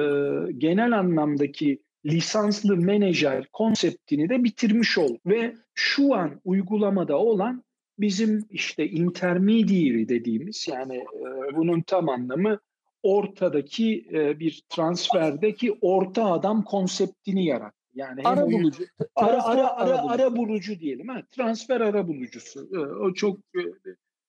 genel 0.57 0.99
anlamdaki 0.99 1.84
lisanslı 2.05 2.77
menajer 2.77 3.47
konseptini 3.53 4.29
de 4.29 4.43
bitirmiş 4.43 4.97
ol 4.97 5.17
ve 5.25 5.55
şu 5.73 6.15
an 6.15 6.41
uygulamada 6.45 7.17
olan 7.17 7.63
bizim 7.99 8.45
işte 8.49 8.87
intermediary 8.87 10.07
dediğimiz 10.07 10.67
yani 10.67 10.97
e, 10.97 11.55
bunun 11.55 11.81
tam 11.81 12.09
anlamı 12.09 12.59
ortadaki 13.03 14.05
e, 14.13 14.39
bir 14.39 14.63
transferdeki 14.69 15.77
orta 15.81 16.25
adam 16.31 16.63
konseptini 16.63 17.45
yarat. 17.45 17.73
Yani 17.95 18.21
ara 18.23 18.51
bulucu. 18.51 18.83
Ara, 19.15 19.43
ara, 19.43 19.77
ara, 19.77 20.09
ara 20.09 20.35
bulucu 20.35 20.79
diyelim. 20.79 21.07
Ha, 21.07 21.21
transfer 21.31 21.81
ara 21.81 22.07
bulucusu. 22.07 22.69
E, 22.73 22.77
o 22.77 23.13
çok 23.13 23.39
e, 23.39 23.61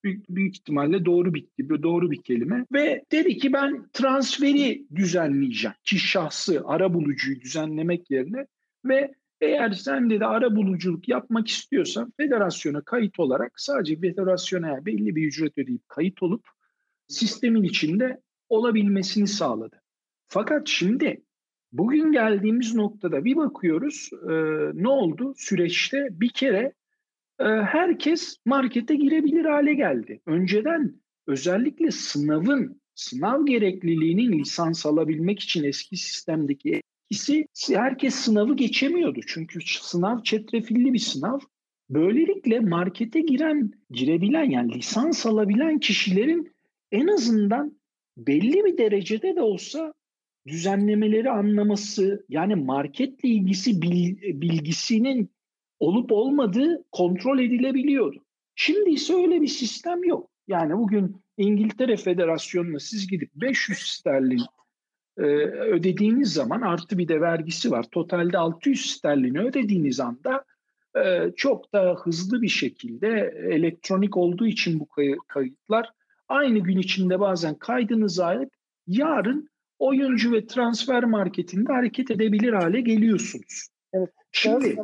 büyük, 0.07 0.29
büyük 0.29 0.55
ihtimalle 0.55 1.05
doğru 1.05 1.33
bir 1.33 1.83
doğru 1.83 2.11
bir 2.11 2.21
kelime 2.21 2.65
ve 2.73 3.03
dedi 3.11 3.37
ki 3.37 3.53
ben 3.53 3.87
transferi 3.93 4.85
düzenleyeceğim 4.95 5.75
ki 5.83 5.99
şahsı 5.99 6.63
ara 6.65 6.93
bulucuyu 6.93 7.41
düzenlemek 7.41 8.11
yerine 8.11 8.47
ve 8.85 9.13
eğer 9.41 9.71
sen 9.71 10.09
de 10.09 10.25
ara 10.25 10.55
buluculuk 10.55 11.09
yapmak 11.09 11.47
istiyorsan 11.47 12.13
federasyona 12.17 12.81
kayıt 12.81 13.19
olarak 13.19 13.51
sadece 13.55 13.99
federasyona 13.99 14.85
belli 14.85 15.15
bir 15.15 15.27
ücret 15.27 15.57
ödeyip 15.57 15.89
kayıt 15.89 16.23
olup 16.23 16.45
sistemin 17.07 17.63
içinde 17.63 18.21
olabilmesini 18.49 19.27
sağladı. 19.27 19.81
Fakat 20.27 20.67
şimdi 20.67 21.21
bugün 21.71 22.11
geldiğimiz 22.11 22.75
noktada 22.75 23.25
bir 23.25 23.35
bakıyoruz 23.35 24.09
e, 24.29 24.33
ne 24.73 24.89
oldu? 24.89 25.33
Süreçte 25.37 26.07
bir 26.11 26.29
kere 26.29 26.73
herkes 27.39 28.37
markete 28.45 28.95
girebilir 28.95 29.45
hale 29.45 29.73
geldi. 29.73 30.21
Önceden 30.25 30.95
özellikle 31.27 31.91
sınavın, 31.91 32.81
sınav 32.95 33.45
gerekliliğinin 33.45 34.39
lisans 34.39 34.85
alabilmek 34.85 35.39
için 35.39 35.63
eski 35.63 35.97
sistemdeki 35.97 36.81
etkisi 37.11 37.47
herkes 37.73 38.15
sınavı 38.15 38.55
geçemiyordu. 38.55 39.19
Çünkü 39.27 39.59
sınav 39.81 40.23
çetrefilli 40.23 40.93
bir 40.93 40.99
sınav. 40.99 41.39
Böylelikle 41.89 42.59
markete 42.59 43.21
giren, 43.21 43.71
girebilen 43.91 44.49
yani 44.49 44.73
lisans 44.73 45.25
alabilen 45.25 45.79
kişilerin 45.79 46.51
en 46.91 47.07
azından 47.07 47.77
belli 48.17 48.65
bir 48.65 48.77
derecede 48.77 49.35
de 49.35 49.41
olsa 49.41 49.93
düzenlemeleri 50.47 51.29
anlaması 51.29 52.25
yani 52.29 52.55
marketle 52.55 53.29
ilgisi 53.29 53.81
bilgisinin 54.41 55.29
olup 55.79 56.11
olmadığı 56.11 56.83
kontrol 56.91 57.39
edilebiliyordu. 57.39 58.23
Şimdi 58.55 58.89
ise 58.89 59.15
öyle 59.15 59.41
bir 59.41 59.47
sistem 59.47 60.03
yok. 60.03 60.29
Yani 60.47 60.77
bugün 60.77 61.21
İngiltere 61.37 61.97
Federasyonu'na 61.97 62.79
siz 62.79 63.07
gidip 63.07 63.29
500 63.35 63.79
sterlin 63.79 64.41
e, 65.17 65.21
ödediğiniz 65.21 66.33
zaman 66.33 66.61
artı 66.61 66.97
bir 66.97 67.07
de 67.07 67.21
vergisi 67.21 67.71
var. 67.71 67.85
Totalde 67.91 68.37
600 68.37 68.85
sterlini 68.85 69.39
ödediğiniz 69.39 69.99
anda 69.99 70.45
e, 70.95 71.31
çok 71.35 71.73
daha 71.73 71.93
hızlı 71.93 72.41
bir 72.41 72.47
şekilde 72.47 73.33
elektronik 73.51 74.17
olduğu 74.17 74.47
için 74.47 74.79
bu 74.79 74.87
kayıtlar 75.27 75.89
aynı 76.27 76.59
gün 76.59 76.77
içinde 76.77 77.19
bazen 77.19 77.55
kaydınızı 77.55 78.25
alıp 78.25 78.49
yarın 78.87 79.49
oyuncu 79.79 80.31
ve 80.31 80.45
transfer 80.45 81.03
marketinde 81.03 81.73
hareket 81.73 82.11
edebilir 82.11 82.53
hale 82.53 82.81
geliyorsunuz. 82.81 83.67
Evet. 83.93 84.09
Şimdi 84.31 84.77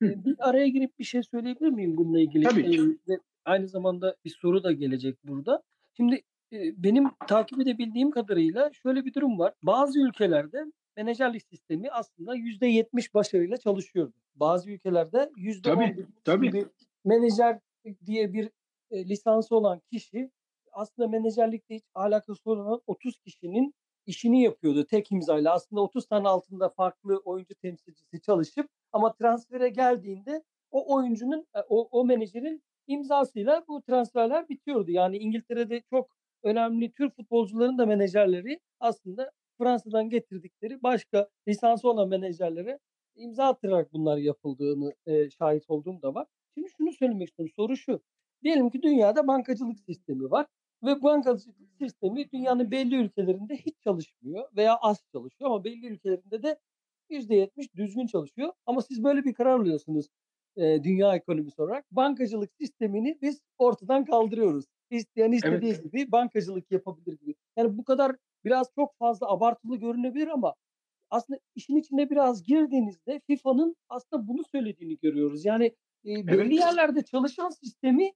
bir 0.00 0.36
araya 0.48 0.68
girip 0.68 0.98
bir 0.98 1.04
şey 1.04 1.22
söyleyebilir 1.22 1.70
miyim 1.70 1.96
bununla 1.96 2.20
ilgili? 2.20 2.44
Tabii. 2.44 2.98
Eee, 3.08 3.18
aynı 3.44 3.68
zamanda 3.68 4.16
bir 4.24 4.30
soru 4.30 4.64
da 4.64 4.72
gelecek 4.72 5.18
burada. 5.24 5.62
Şimdi, 5.96 6.22
benim 6.52 7.10
takip 7.28 7.60
edebildiğim 7.60 8.10
kadarıyla 8.10 8.70
şöyle 8.72 9.04
bir 9.04 9.14
durum 9.14 9.38
var. 9.38 9.54
Bazı 9.62 10.00
ülkelerde 10.00 10.64
menajerlik 10.96 11.42
sistemi 11.42 11.90
aslında 11.90 12.36
%70 12.36 13.14
başarıyla 13.14 13.56
çalışıyordu. 13.56 14.12
Bazı 14.34 14.70
ülkelerde 14.70 15.30
yüzde 15.36 15.72
on 15.72 15.76
Tabii, 15.76 16.06
tabii. 16.24 16.46
gibi 16.46 16.64
menajer 17.04 17.60
diye 18.06 18.32
bir, 18.32 18.50
eee, 18.90 19.08
lisansı 19.08 19.56
olan 19.56 19.80
kişi 19.92 20.30
aslında 20.72 21.08
menajerlikle 21.08 21.74
hiç 21.74 21.84
alakası 21.94 22.50
olmayan 22.50 22.80
30 22.86 23.18
kişinin 23.18 23.74
işini 24.06 24.42
yapıyordu 24.42 24.86
tek 24.86 25.12
imzayla. 25.12 25.52
Aslında 25.54 25.80
30 25.82 26.06
tane 26.06 26.28
altında 26.28 26.68
farklı 26.68 27.16
oyuncu 27.24 27.54
temsilcisi 27.54 28.20
çalışıp 28.20 28.66
ama 28.96 29.14
transfere 29.14 29.68
geldiğinde 29.68 30.42
o 30.70 30.94
oyuncunun, 30.94 31.46
eee, 31.56 31.62
o 31.68 31.88
o 32.00 32.04
menajerin 32.04 32.62
imzasıyla 32.86 33.64
bu 33.68 33.82
transferler 33.82 34.48
bitiyordu. 34.48 34.90
Yani 34.90 35.16
İngiltere'de 35.18 35.82
çok 35.90 36.16
önemli 36.42 36.92
Türk 36.92 37.16
futbolcuların 37.16 37.78
da 37.78 37.86
menajerleri 37.86 38.60
aslında 38.80 39.30
Fransa'dan 39.58 40.08
getirdikleri 40.10 40.82
başka 40.82 41.28
lisansı 41.48 41.88
olan 41.90 42.08
menajerlere 42.08 42.78
imza 43.16 43.44
attırarak 43.44 43.92
bunlar 43.92 44.16
yapıldığını, 44.18 44.94
eee, 45.06 45.30
şahit 45.30 45.70
olduğum 45.70 46.02
da 46.02 46.14
var. 46.14 46.26
Şimdi 46.54 46.68
şunu 46.78 46.92
söylemek 46.92 47.28
istiyorum. 47.28 47.52
Soru 47.56 47.76
şu: 47.76 48.00
Diyelim 48.42 48.70
ki 48.70 48.82
dünyada 48.82 49.26
bankacılık 49.26 49.80
sistemi 49.80 50.30
var 50.30 50.46
ve 50.84 51.02
bankacılık 51.02 51.56
sistemi 51.80 52.30
dünyanın 52.32 52.70
belli 52.70 52.96
ülkelerinde 52.96 53.56
hiç 53.56 53.74
çalışmıyor 53.84 54.48
veya 54.56 54.76
az 54.76 55.04
çalışıyor 55.12 55.50
ama 55.50 55.64
belli 55.64 55.86
ülkelerinde 55.86 56.42
de 56.42 56.58
%70 57.10 57.74
düzgün 57.74 58.06
çalışıyor. 58.06 58.52
Ama 58.66 58.82
siz 58.82 59.04
böyle 59.04 59.24
bir 59.24 59.34
karar 59.34 59.60
alıyorsunuz, 59.60 60.06
eee, 60.56 60.84
dünya 60.84 61.16
ekonomisi 61.16 61.62
olarak. 61.62 61.84
Bankacılık 61.90 62.50
sistemini 62.60 63.18
biz 63.22 63.40
ortadan 63.58 64.04
kaldırıyoruz. 64.04 64.64
İsteyen 64.90 65.32
istediği 65.32 65.74
Evet. 65.74 65.82
gibi 65.82 66.12
bankacılık 66.12 66.70
yapabilir 66.70 67.18
gibi. 67.18 67.34
Yani 67.56 67.78
bu 67.78 67.84
kadar 67.84 68.16
biraz 68.44 68.68
çok 68.74 68.98
fazla 68.98 69.28
abartılı 69.30 69.76
görünebilir 69.76 70.28
ama 70.28 70.54
aslında 71.10 71.40
işin 71.54 71.76
içine 71.76 72.10
biraz 72.10 72.42
girdiğinizde 72.42 73.20
FIFA'nın 73.26 73.76
aslında 73.88 74.28
bunu 74.28 74.42
söylediğini 74.52 74.98
görüyoruz. 75.02 75.44
Yani, 75.44 75.76
eee, 76.04 76.30
belli 76.30 76.54
Evet. 76.54 76.56
yerlerde 76.56 77.02
çalışan 77.04 77.50
sistemi 77.50 78.12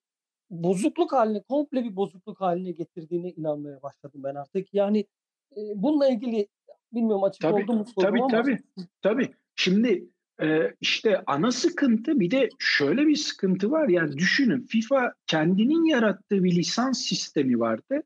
bozukluk 0.51 1.13
hâline, 1.13 1.43
komple 1.43 1.85
bir 1.85 1.97
bozukluk 1.97 2.41
hâline 2.41 2.73
getirdiğine 2.73 3.31
inanmaya 3.31 3.83
başladım 3.83 4.23
ben 4.25 4.35
artık. 4.35 4.75
Yani, 4.75 5.07
eee, 5.57 5.73
bununla 5.77 6.09
ilgili 6.09 6.49
bilmiyorum 6.93 7.25
açık 7.25 7.41
Tabii, 7.43 7.63
oldu 7.63 7.73
mu 7.73 7.85
sorum 7.95 8.09
tabii, 8.09 8.19
ama 8.19 8.29
tabii, 8.29 8.59
tabii. 9.03 9.31
Şimdi, 9.57 10.05
eee, 10.43 10.75
işte 10.81 11.23
ana 11.27 11.51
sıkıntı 11.53 12.21
bir 12.21 12.31
de 12.31 12.49
şöyle 12.59 13.07
bir 13.07 13.17
sıkıntı 13.17 13.71
var. 13.71 13.89
Yani 13.89 14.17
düşünün 14.17 14.61
FIFA 14.61 15.13
kendinin 15.27 15.85
yarattığı 15.85 16.45
bir 16.45 16.57
lisans 16.57 17.03
sistemi 17.03 17.61
vardı 17.61 18.03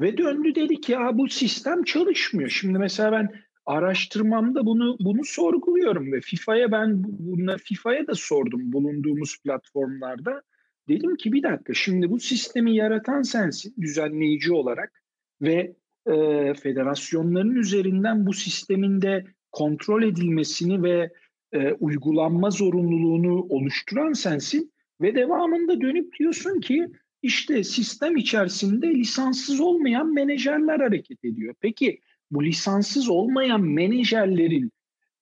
ve 0.00 0.18
döndü 0.18 0.54
dedi 0.54 0.80
ki, 0.80 0.98
"A, 0.98 1.18
bu 1.18 1.28
sistem 1.28 1.82
çalışmıyor." 1.82 2.50
Şimdi 2.50 2.78
mesela 2.78 3.12
ben 3.12 3.28
araştırmamda 3.66 4.66
bunu 4.66 4.96
bunu 5.00 5.24
sorguluyorum 5.24 6.12
ve 6.12 6.20
FIFA'ya 6.20 6.72
ben 6.72 7.04
bu 7.04 7.08
bunları 7.18 7.58
FIFA'ya 7.58 8.06
da 8.06 8.14
sordum 8.14 8.72
bulunduğumuz 8.72 9.38
platformlarda. 9.42 10.42
Dedim 10.88 11.16
ki, 11.16 11.32
"Bir 11.32 11.42
dakika, 11.42 11.74
şimdi 11.74 12.10
bu 12.10 12.20
sistemi 12.20 12.76
yaratan 12.76 13.22
sensin 13.22 13.74
düzenleyici 13.80 14.52
olarak 14.52 15.02
ve, 15.42 15.76
eee, 16.08 16.54
federasyonların 16.54 17.54
üzerinden 17.54 18.26
bu 18.26 18.32
sistemin 18.32 19.02
de 19.02 19.24
kontrol 19.52 20.02
edilmesini 20.02 20.82
ve, 20.82 21.10
eee, 21.54 21.76
uygulanma 21.80 22.50
zorunluluğunu 22.50 23.46
oluşturan 23.48 24.12
sensin 24.12 24.72
ve 25.02 25.14
devamında 25.14 25.80
dönüp 25.80 26.18
diyorsun 26.18 26.60
ki, 26.60 26.88
işte, 27.22 27.64
sistem 27.64 28.16
içerisinde 28.16 28.94
lisanssız 28.94 29.60
olmayan 29.60 30.14
menajerler 30.14 30.80
hareket 30.80 31.24
ediyor." 31.24 31.54
Peki, 31.60 32.00
bu 32.30 32.44
lisanssız 32.44 33.08
olmayan 33.08 33.60
menajerlerin, 33.62 34.72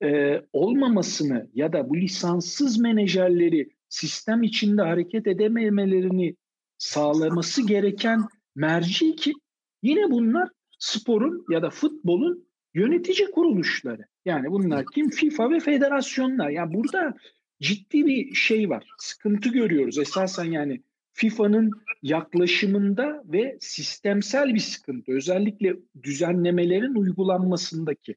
eee, 0.02 0.42
olmamasını 0.52 1.46
ya 1.54 1.72
da 1.72 1.88
bu 1.90 1.96
lisanssız 1.96 2.78
menajerleri 2.78 3.68
sistem 3.88 4.42
içinde 4.42 4.82
hareket 4.82 5.26
edememelerini 5.26 6.36
sağlaması 6.78 7.66
gereken 7.66 8.20
merci 8.56 9.16
kim? 9.16 9.34
Yine 9.82 10.10
bunlar 10.10 10.48
sporun 10.78 11.44
ya 11.50 11.62
da 11.62 11.70
futbolun 11.70 12.46
yönetici 12.74 13.30
kuruluşları. 13.30 14.04
Yani 14.24 14.50
bunlar 14.50 14.84
kim? 14.94 15.10
FIFA 15.10 15.50
ve 15.50 15.60
federasyonlar. 15.60 16.50
Ya, 16.50 16.72
burada 16.72 17.14
ciddi 17.60 18.06
bir 18.06 18.34
şey 18.34 18.70
var, 18.70 18.84
sıkıntı 18.98 19.48
görüyoruz. 19.48 19.98
Esasen 19.98 20.44
yani 20.44 20.82
FIFA'nın 21.12 21.70
yaklaşımında 22.02 23.22
ve 23.24 23.56
sistemsel 23.60 24.54
bir 24.54 24.60
sıkıntı. 24.60 25.12
Özellikle 25.12 25.76
düzenlemelerin 26.02 26.94
uygulanmasındaki. 26.94 28.14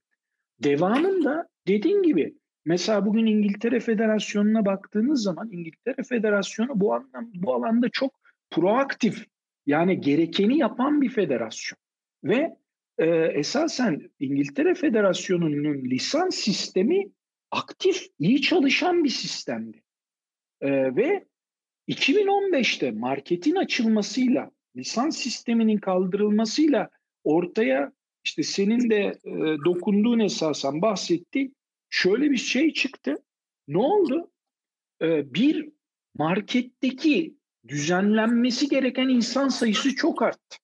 Devamında 0.63 1.47
dediğin 1.67 2.03
gibi 2.03 2.35
mesela 2.65 3.05
bugün 3.05 3.25
İngiltere 3.25 3.79
Federasyonu'na 3.79 4.65
baktığınız 4.65 5.23
zaman 5.23 5.49
İngiltere 5.51 6.03
Federasyonu 6.03 6.69
bu 6.75 6.93
anlam 6.93 7.31
bu 7.33 7.53
alanda 7.53 7.89
çok 7.89 8.19
proaktif, 8.51 9.25
yani 9.65 10.01
gerekeni 10.01 10.57
yapan 10.57 11.01
bir 11.01 11.09
federasyon 11.09 11.77
ve, 12.23 12.57
eee, 12.99 13.31
esasen 13.35 14.09
İngiltere 14.19 14.75
Federasyonu'nun 14.75 15.85
lisans 15.85 16.35
sistemi 16.35 17.07
aktif, 17.51 18.07
iyi 18.19 18.41
çalışan 18.41 19.03
bir 19.03 19.09
sistemdi. 19.09 19.83
Eee, 20.63 20.95
ve 20.95 21.25
2015'te 21.87 22.91
marketin 22.91 23.55
açılmasıyla, 23.55 24.51
lisans 24.77 25.17
sisteminin 25.17 25.77
kaldırılmasıyla 25.77 26.89
ortaya, 27.23 27.91
işte, 28.25 28.43
senin 28.43 28.89
de, 28.89 29.13
eee, 29.25 29.57
dokunduğun 29.65 30.19
esasen 30.19 30.81
bahsettiğin 30.81 31.55
şöyle 31.89 32.31
bir 32.31 32.37
şey 32.37 32.73
çıktı. 32.73 33.15
Ne 33.67 33.77
oldu? 33.77 34.31
Eee, 35.01 35.25
bir 35.33 35.69
marketteki 36.15 37.35
düzenlenmesi 37.67 38.67
gereken 38.69 39.09
insan 39.09 39.47
sayısı 39.47 39.95
çok 39.95 40.21
arttı. 40.21 40.57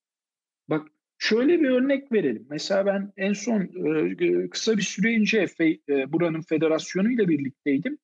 Bak, 0.70 0.88
şöyle 1.18 1.60
bir 1.62 1.70
örnek 1.70 2.12
verelim. 2.12 2.48
Mesela 2.50 2.86
ben 2.86 3.14
en 3.18 3.34
son, 3.34 3.62
eee, 3.62 4.50
kısa 4.50 4.78
bir 4.78 4.82
süre 4.82 5.16
önce 5.16 5.46
eee, 5.60 6.06
buranın 6.12 6.42
federasyonuyla 6.42 7.28
birlikteydim. 7.30 7.98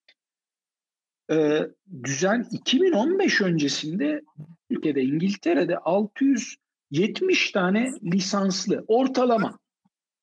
Eee, 1.30 1.68
düzen 2.04 2.46
2015 2.52 3.42
öncesinde 3.42 4.22
ülkede 4.70 5.02
İngiltere'de 5.02 5.78
670 5.78 7.52
tane 7.52 7.92
lisanslı 8.14 8.86
ortalama. 8.88 9.60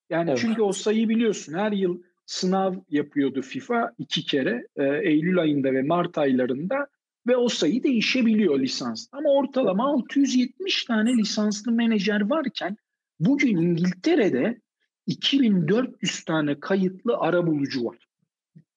Yani 0.09 0.29
Evet. 0.29 0.39
çünkü 0.41 0.61
o 0.61 0.71
sayıyı 0.71 1.09
biliyorsun 1.09 1.53
her 1.53 1.71
yıl 1.71 2.01
sınav 2.25 2.75
yapıyordu 2.89 3.41
FIFA 3.41 3.91
2 3.97 4.25
kere, 4.25 4.67
eylül 5.03 5.39
ayında 5.39 5.73
ve 5.73 5.81
mart 5.81 6.17
aylarında 6.17 6.87
ve 7.27 7.37
o 7.37 7.49
sayı 7.49 7.83
değişebiliyor 7.83 8.59
lisans. 8.59 9.07
Ama 9.11 9.29
ortalama 9.29 9.87
670 9.87 10.85
tane 10.85 11.17
lisanslı 11.17 11.71
menajer 11.71 12.21
varken 12.21 12.77
bugün 13.19 13.57
İngiltere'de 13.57 14.61
2400 15.07 16.23
tane 16.23 16.59
kayıtlı 16.59 17.17
arabulucu 17.17 17.85
var. 17.85 17.97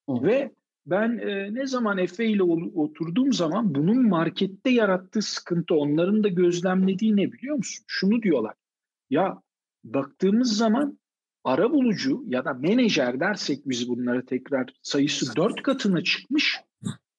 Hı. 0.09 0.23
Ve 0.23 0.53
ben, 0.87 1.19
eee, 1.19 1.55
ne 1.55 1.67
zaman 1.67 2.07
FA 2.07 2.23
ile 2.23 2.43
oturduğum 2.43 3.33
zaman 3.33 3.75
bunun 3.75 4.09
markette 4.09 4.71
yarattığı 4.71 5.23
sıkıntı, 5.23 5.75
onların 5.75 6.25
da 6.25 6.29
gözlemlediği 6.29 7.17
ne 7.17 7.33
biliyor 7.33 7.57
musun? 7.57 7.85
Şunu 7.89 8.23
diyorlar: 8.23 8.55
"Ya, 9.11 9.43
baktığımız 9.85 10.57
zaman 10.57 10.99
arabulucu 11.45 12.25
ya 12.27 12.45
da 12.45 12.55
menajer 12.55 13.21
dersek 13.21 13.69
biz 13.69 13.89
bunlara 13.89 14.25
tekrar 14.25 14.71
sayısı 14.83 15.37
4 15.37 15.63
katına 15.63 16.03
çıkmış. 16.03 16.61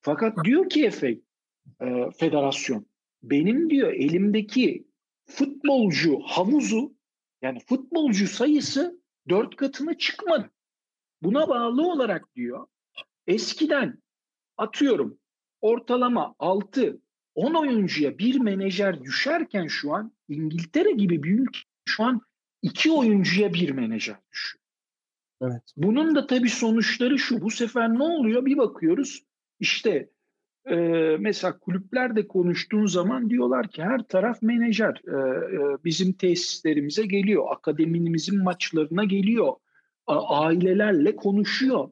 Fakat 0.04 0.46
diyor 0.46 0.70
ki 0.70 0.90
FA, 0.90 1.08
eee, 1.08 2.10
federasyon, 2.20 2.86
benim 3.24 3.70
diyor 3.70 3.94
elimdeki 3.94 4.88
futbolcu 5.26 6.20
havuzu, 6.20 6.94
yani 7.42 7.60
futbolcu 7.60 8.28
sayısı 8.28 9.02
4 9.30 9.56
katına 9.56 9.98
çıkmadı. 9.98 10.50
Buna 11.22 11.48
bağlı 11.48 11.88
olarak 11.92 12.36
diyor, 12.36 12.68
eskiden 13.28 13.98
atıyorum 14.58 15.20
ortalama 15.62 16.36
6-10 16.40 17.00
oyuncuya 17.36 18.18
bir 18.18 18.40
menajer 18.40 19.04
düşerken 19.04 19.68
şu 19.68 19.94
an 19.94 20.12
İngiltere 20.30 20.92
gibi 20.92 21.24
bir 21.24 21.40
ülke 21.40 21.60
şu 21.86 22.04
an 22.04 22.22
2 22.62 22.92
oyuncuya 22.92 23.54
bir 23.54 23.70
menajer 23.70 24.18
düşüyor. 24.32 24.64
Evet. 25.42 25.74
Bunun 25.78 26.16
da 26.16 26.28
tabii 26.28 26.50
sonuçları 26.50 27.20
şu: 27.20 27.42
Bu 27.42 27.52
sefer 27.52 27.94
ne 27.94 28.04
oluyor? 28.04 28.46
Bir 28.46 28.58
bakıyoruz, 28.58 29.24
işte, 29.60 30.10
eee, 30.70 31.18
mesela 31.20 31.60
kulüplerle 31.60 32.28
konuştuğun 32.28 32.86
zaman 32.86 33.30
diyorlar 33.30 33.68
ki 33.68 33.84
her 33.84 34.04
taraf 34.04 34.42
menajer. 34.42 35.02
Eee, 35.08 35.58
eee, 35.60 35.78
bizim 35.86 36.14
tesislerimize 36.14 37.06
geliyor, 37.06 37.46
akademimizin 37.52 38.44
maçlarına 38.44 39.04
geliyor, 39.04 39.54
a 40.08 40.44
ailelerle 40.46 41.16
konuşuyor. 41.16 41.90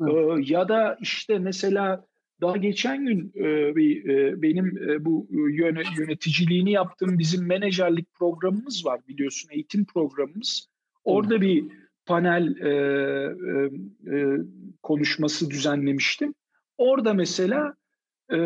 Hı. 0.00 0.40
ya 0.42 0.68
da 0.68 0.98
işte 1.00 1.38
mesela 1.38 2.06
daha 2.40 2.56
geçen 2.56 3.06
gün 3.06 3.32
e, 3.36 3.76
bir 3.76 4.08
e, 4.08 4.42
benim 4.42 4.90
e, 4.90 5.04
bu 5.04 5.28
yöne, 5.30 5.82
yöneticiliğini 5.98 6.72
yaptığım 6.72 7.18
bizim 7.18 7.46
menajerlik 7.46 8.14
programımız 8.14 8.86
var 8.86 9.00
biliyorsun 9.08 9.48
eğitim 9.52 9.84
programımız. 9.84 10.68
Orada 11.04 11.40
bir 11.40 11.64
panel 12.06 12.56
e, 12.56 12.68
e, 13.48 14.16
e, 14.16 14.38
konuşması 14.82 15.50
düzenlemiştim. 15.50 16.34
Orada 16.78 17.14
mesela 17.14 17.74
e, 18.30 18.36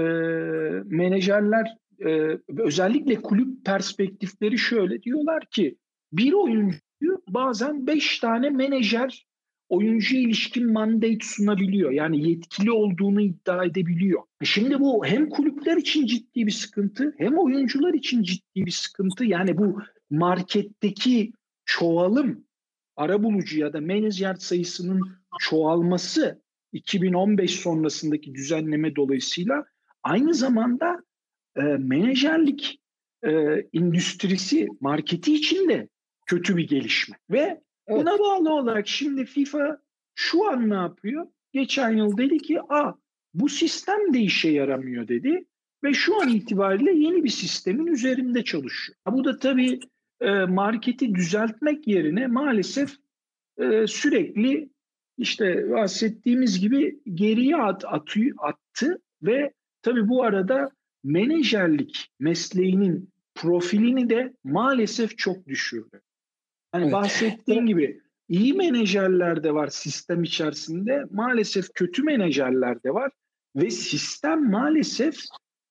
menajerler 0.84 1.76
e, 2.06 2.38
özellikle 2.58 3.14
kulüp 3.14 3.64
perspektifleri 3.64 4.58
şöyle 4.58 5.02
diyorlar 5.02 5.46
ki 5.50 5.76
bir 6.12 6.32
oyuncuyu 6.32 7.22
bazen 7.28 7.86
beş 7.86 8.18
tane 8.18 8.50
menajer 8.50 9.26
oyuncuya 9.68 10.22
ilişkin 10.22 10.72
mandate 10.72 11.18
sunabiliyor. 11.22 11.90
Yani 11.90 12.30
yetkili 12.30 12.70
olduğunu 12.70 13.20
iddia 13.20 13.64
edebiliyor. 13.64 14.22
E 14.40 14.44
şimdi 14.44 14.80
bu 14.80 15.06
hem 15.06 15.28
kulüpler 15.28 15.76
için 15.76 16.06
ciddi 16.06 16.46
bir 16.46 16.52
sıkıntı 16.52 17.14
hem 17.18 17.38
oyuncular 17.38 17.94
için 17.94 18.22
ciddi 18.22 18.66
bir 18.66 18.70
sıkıntı. 18.70 19.24
Yani 19.24 19.58
bu 19.58 19.78
marketteki 20.10 21.32
çoğalım 21.64 22.44
arabulucu 22.96 23.60
ya 23.60 23.72
da 23.72 23.80
menajer 23.80 24.34
sayısının 24.34 25.00
çoğalması 25.40 26.42
2015 26.76 27.60
sonrasındaki 27.60 28.34
düzenleme 28.34 28.96
dolayısıyla 28.96 29.64
aynı 30.02 30.34
zamanda 30.34 31.02
e, 31.56 31.62
menajerlik 31.62 32.80
e, 33.22 33.30
endüstrisi 33.72 34.68
marketi 34.80 35.34
için 35.34 35.68
de 35.68 35.88
kötü 36.26 36.56
bir 36.56 36.68
gelişme. 36.68 37.16
Ve 37.30 37.66
Evet. 37.86 38.00
Buna 38.00 38.18
bağlı 38.18 38.54
olarak 38.54 38.88
şimdi 38.88 39.24
FIFA 39.24 39.78
şu 40.14 40.48
an 40.48 40.70
ne 40.70 40.74
yapıyor? 40.74 41.26
Geçen 41.52 41.96
yıl 41.96 42.16
dedi 42.16 42.38
ki 42.38 42.60
a 42.68 42.92
bu 43.34 43.48
sistem 43.48 44.14
de 44.14 44.18
işe 44.18 44.48
yaramıyor 44.48 45.08
dedi 45.08 45.44
ve 45.84 45.94
şu 45.94 46.22
an 46.22 46.28
itibariyle 46.28 46.92
yeni 46.92 47.24
bir 47.24 47.28
sistemin 47.28 47.86
üzerinde 47.86 48.44
çalışıyor. 48.44 48.98
Bu 49.08 49.24
da 49.24 49.38
tabii 49.38 49.80
e, 50.20 50.30
marketi 50.30 51.14
düzeltmek 51.14 51.86
yerine 51.88 52.26
maalesef 52.26 52.96
e, 53.58 53.86
sürekli 53.86 54.68
işte 55.18 55.70
bahsettiğimiz 55.70 56.60
gibi 56.60 57.00
geriye 57.14 57.56
at, 57.56 57.84
atıyor, 57.84 58.36
attı 58.38 58.98
ve 59.22 59.52
tabii 59.82 60.08
bu 60.08 60.22
arada 60.22 60.70
menajerlik 61.04 62.08
mesleğinin 62.20 63.12
profilini 63.34 64.10
de 64.10 64.32
maalesef 64.44 65.18
çok 65.18 65.46
düşürdü. 65.46 66.00
Hani 66.72 66.84
evet. 66.84 66.92
bahsettiğin 66.92 67.66
gibi 67.66 68.00
iyi 68.28 68.54
menajerler 68.54 69.42
de 69.42 69.54
var 69.54 69.68
sistem 69.68 70.22
içerisinde. 70.22 71.04
Maalesef 71.10 71.74
kötü 71.74 72.02
menajerler 72.02 72.82
de 72.82 72.94
var 72.94 73.12
ve 73.56 73.70
sistem 73.70 74.50
maalesef 74.50 75.16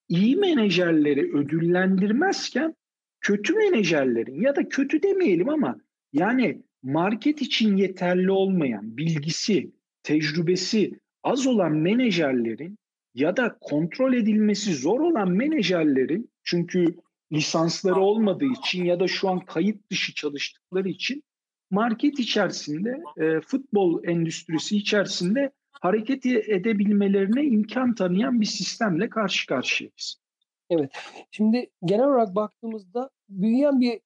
iyi 0.10 0.36
menajerleri 0.36 1.36
ödüllendirmezken 1.38 2.76
kötü 3.22 3.54
menajerlerin 3.54 4.42
ya 4.42 4.56
da 4.56 4.70
kötü 4.70 5.04
demeyelim 5.04 5.50
ama 5.50 5.78
yani 6.14 6.64
market 6.86 7.42
için 7.42 7.78
yeterli 7.78 8.32
olmayan 8.32 8.98
bilgisi, 8.98 9.72
tecrübesi 10.04 10.92
az 11.24 11.48
olan 11.48 11.72
menajerlerin 11.72 12.78
ya 13.14 13.38
da 13.38 13.58
kontrol 13.62 14.14
edilmesi 14.14 14.76
zor 14.76 15.00
olan 15.00 15.32
menajerlerin 15.32 16.30
çünkü 16.44 16.96
lisansları 17.32 18.00
olmadığı 18.00 18.46
için 18.46 18.86
ya 18.86 19.00
da 19.00 19.08
şu 19.08 19.30
an 19.30 19.40
kayıt 19.40 19.92
dışı 19.92 20.14
çalıştıkları 20.14 20.90
için 20.90 21.24
market 21.72 22.20
içerisinde, 22.20 23.04
e, 23.18 23.42
futbol 23.42 24.04
endüstrisi 24.04 24.78
içerisinde 24.78 25.52
hareket 25.72 26.26
edebilmelerine 26.26 27.44
imkan 27.44 27.96
tanıyan 27.96 28.42
bir 28.42 28.46
sistemle 28.46 29.10
karşı 29.10 29.48
karşıyayız. 29.48 30.22
Evet. 30.70 30.92
Şimdi 31.32 31.70
genel 31.86 32.06
olarak 32.06 32.36
baktığımızda 32.36 33.10
büyüyen 33.30 33.82
bir 33.82 34.00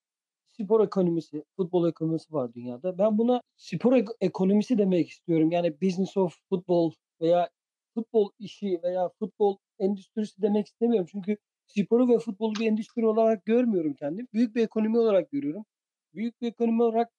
spor 0.64 0.86
ekonomisi, 0.86 1.44
futbol 1.58 1.90
ekonomisi 1.90 2.34
var 2.34 2.54
dünyada. 2.54 2.98
Ben 2.98 3.18
buna 3.18 3.42
spor 3.58 3.94
ek- 3.94 4.12
ekonomisi 4.22 4.78
demek 4.78 5.10
istiyorum. 5.10 5.52
Yani 5.52 5.82
business 5.82 6.18
of 6.18 6.36
football 6.50 6.92
veya 7.22 7.50
futbol 7.94 8.30
işi 8.40 8.80
veya 8.84 9.10
futbol 9.20 9.58
endüstrisi 9.80 10.42
demek 10.42 10.68
istemiyorum. 10.68 11.08
Çünkü 11.12 11.38
sporu 11.68 12.10
ve 12.10 12.20
futbolu 12.20 12.54
bir 12.60 12.68
endüstri 12.68 13.06
olarak 13.06 13.46
görmüyorum 13.46 13.94
kendim. 13.94 14.28
Büyük 14.34 14.56
bir 14.56 14.64
ekonomi 14.64 15.00
olarak 15.00 15.32
görüyorum. 15.32 15.66
Büyük 16.14 16.42
bir 16.42 16.48
ekonomi 16.48 16.84
olarak 16.84 17.12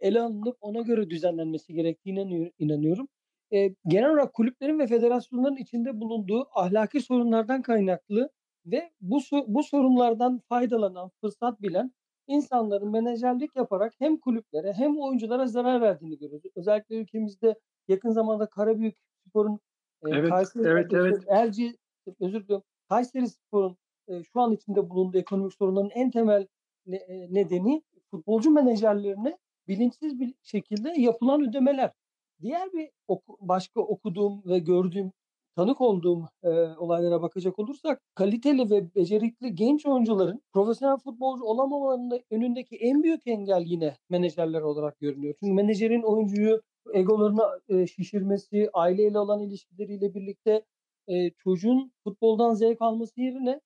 ele 0.00 0.20
alınıp 0.20 0.56
ona 0.60 0.82
göre 0.82 1.10
düzenlenmesi 1.10 1.74
gerektiğine 1.74 2.50
inanıyorum. 2.58 3.08
E, 3.52 3.74
genel 3.86 4.10
olarak 4.10 4.34
kulüplerin 4.34 4.78
ve 4.78 4.86
federasyonların 4.86 5.56
içinde 5.56 6.00
bulunduğu 6.00 6.46
ahlaki 6.54 7.00
sorunlardan 7.00 7.62
kaynaklı 7.62 8.30
ve 8.66 8.90
bu 9.00 9.20
bu 9.46 9.62
sorunlardan 9.62 10.40
faydalanan, 10.48 11.10
fırsat 11.20 11.62
bilen 11.62 11.92
insanların 12.26 12.90
menajerlik 12.90 13.56
yaparak 13.56 13.92
hem 13.98 14.16
kulüplere 14.16 14.72
hem 14.72 14.98
oyunculara 14.98 15.46
zarar 15.46 15.80
verdiğini 15.80 16.18
görüyoruz. 16.18 16.50
Özellikle 16.56 16.96
ülkemizde 16.96 17.54
yakın 17.88 18.10
zamanda 18.10 18.46
Karabük 18.46 18.96
Spor'un 19.28 19.60
e, 20.06 20.10
evet, 20.10 20.30
Kayseri 20.30 20.68
evet, 20.68 20.92
evet. 20.92 21.24
Erci 21.28 21.76
özür 22.20 22.44
diliyorum. 22.44 22.64
Kayseri 22.88 23.28
Spor'un 23.28 23.76
e, 24.08 24.22
şu 24.22 24.40
an 24.40 24.52
içinde 24.52 24.90
bulunduğu 24.90 25.18
ekonomik 25.18 25.54
sorunların 25.54 25.90
en 25.90 26.10
temel 26.10 26.46
ne, 26.86 26.96
e, 26.96 27.34
nedeni 27.34 27.82
futbolcu 28.10 28.50
menajerlerine 28.50 29.38
bilinçsiz 29.68 30.20
bir 30.20 30.34
şekilde 30.42 31.00
yapılan 31.00 31.48
ödemeler. 31.48 31.92
Diğer 32.40 32.72
bir 32.72 32.90
oku, 33.08 33.36
başka 33.40 33.80
okuduğum 33.80 34.42
ve 34.46 34.58
gördüğüm, 34.58 35.12
tanık 35.56 35.80
olduğum 35.80 36.28
e, 36.42 36.48
olaylara 36.78 37.22
bakacak 37.22 37.58
olursak 37.58 38.00
kaliteli 38.14 38.70
ve 38.70 38.94
becerikli 38.94 39.54
genç 39.54 39.86
oyuncuların 39.86 40.42
profesyonel 40.52 40.96
futbolcu 40.96 41.44
olamamalarının 41.44 42.20
önündeki 42.30 42.76
en 42.76 43.02
büyük 43.02 43.26
engel 43.26 43.62
yine 43.66 43.96
menajerler 44.10 44.60
olarak 44.60 45.00
görünüyor. 45.00 45.34
Çünkü 45.40 45.52
menajerin 45.52 46.02
oyuncuyu 46.02 46.60
egolarını 46.94 47.42
e, 47.68 47.86
şişirmesi, 47.86 48.70
aileyle 48.72 49.18
olan 49.18 49.40
ilişkileriyle 49.40 50.14
birlikte 50.14 50.64
e, 51.08 51.30
çocuğun 51.30 51.92
futboldan 52.04 52.54
zevk 52.54 52.82
alması 52.82 53.20
yerine 53.20 53.60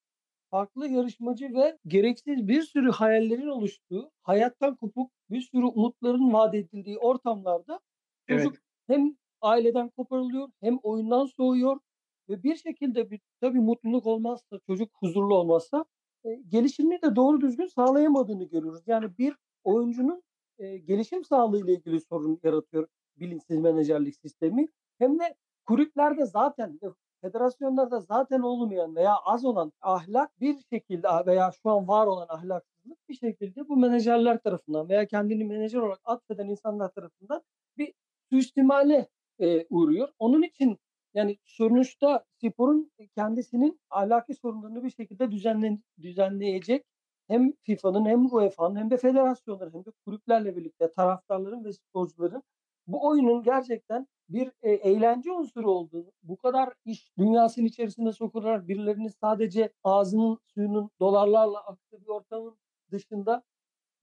farklı 0.51 0.89
yarışmacı 0.89 1.45
ve 1.55 1.79
gereksiz 1.87 2.49
bir 2.49 2.63
sürü 2.63 2.91
hayallerin 2.91 3.49
oluştuğu, 3.49 4.11
hayattan 4.23 4.77
kopuk 4.77 5.11
bir 5.31 5.41
sürü 5.41 5.65
umutların 5.65 6.33
vaat 6.33 6.55
edildiği 6.55 6.99
ortamlarda 6.99 7.81
çocuk 8.29 8.55
evet. 8.55 8.63
hem 8.87 9.17
aileden 9.41 9.89
koparılıyor 9.89 10.49
hem 10.61 10.79
oyundan 10.83 11.25
soğuyor 11.25 11.81
ve 12.29 12.43
bir 12.43 12.57
şekilde 12.57 13.11
bir, 13.11 13.21
tabii 13.41 13.61
mutluluk 13.61 14.07
olmazsa, 14.07 14.59
çocuk 14.67 14.91
huzurlu 15.01 15.35
olmazsa 15.35 15.85
e, 16.25 16.35
gelişimini 16.35 17.03
de 17.03 17.17
doğru 17.17 17.41
düzgün 17.41 17.67
sağlayamadığını 17.67 18.45
görüyoruz. 18.45 18.83
Yani 18.87 19.19
bir 19.19 19.37
oyuncunun 19.65 20.23
e, 20.59 20.79
gelişim 20.79 21.25
sağlığı 21.25 21.65
ile 21.65 21.73
ilgili 21.73 22.01
sorun 22.01 22.41
yaratıyor 22.43 22.89
bilinçsiz 23.17 23.59
menajerlik 23.59 24.17
sistemi. 24.17 24.69
Hem 24.99 25.19
de 25.19 25.35
kulüplerde 25.67 26.27
zaten 26.27 26.81
federasyonlarda 27.21 28.01
zaten 28.01 28.41
olmayan 28.41 28.97
veya 28.97 29.17
az 29.25 29.45
olan 29.45 29.73
ahlak 29.81 30.41
bir 30.41 30.57
şekilde 30.73 31.09
veya 31.27 31.51
şu 31.63 31.71
an 31.71 31.89
var 31.89 32.07
olan 32.07 32.27
ahlaksızlık 32.29 33.09
bir 33.09 33.15
şekilde 33.15 33.69
bu 33.69 33.77
menajerler 33.77 34.39
tarafından 34.39 34.89
veya 34.89 35.07
kendini 35.07 35.45
menajer 35.45 35.79
olarak 35.79 36.01
atfeden 36.05 36.49
insanlar 36.49 36.89
tarafından 36.89 37.43
bir 37.77 37.95
suistimale 38.31 39.09
e, 39.41 39.67
uğruyor. 39.71 40.09
Onun 40.19 40.43
için 40.43 40.79
yani 41.15 41.39
sonuçta 41.45 42.25
sporun 42.41 42.93
kendisinin 43.15 43.81
ahlaki 43.91 44.35
sorunlarını 44.35 44.85
bir 44.85 44.91
şekilde 44.91 45.31
düzenle, 45.31 45.79
düzenleyecek 46.03 46.85
hem 47.29 47.53
FIFA'nın 47.63 48.07
hem 48.07 48.35
UEFA'nın 48.35 48.77
hem 48.77 48.91
de 48.91 48.97
federasyonların 48.97 49.75
hem 49.75 49.85
de 49.85 49.91
kulüplerle 50.05 50.57
birlikte 50.57 50.91
taraftarların 50.91 51.65
ve 51.65 51.73
sporcuların 51.73 52.43
bu 52.87 53.07
oyunun 53.09 53.43
gerçekten 53.43 54.07
bir 54.29 54.53
e, 54.63 54.71
eğlence 54.73 55.33
unsuru 55.33 55.71
olduğunu, 55.71 56.13
bu 56.23 56.37
kadar 56.37 56.73
iş 56.85 57.13
dünyasının 57.19 57.67
içerisinde 57.67 58.13
sokularak 58.13 58.69
birilerinin 58.69 59.09
sadece 59.09 59.73
ağzının 59.85 60.39
suyunun 60.55 60.91
dolarlarla 61.01 61.59
aktığı 61.67 62.01
bir 62.01 62.09
ortamın 62.09 62.57
dışında 62.93 63.43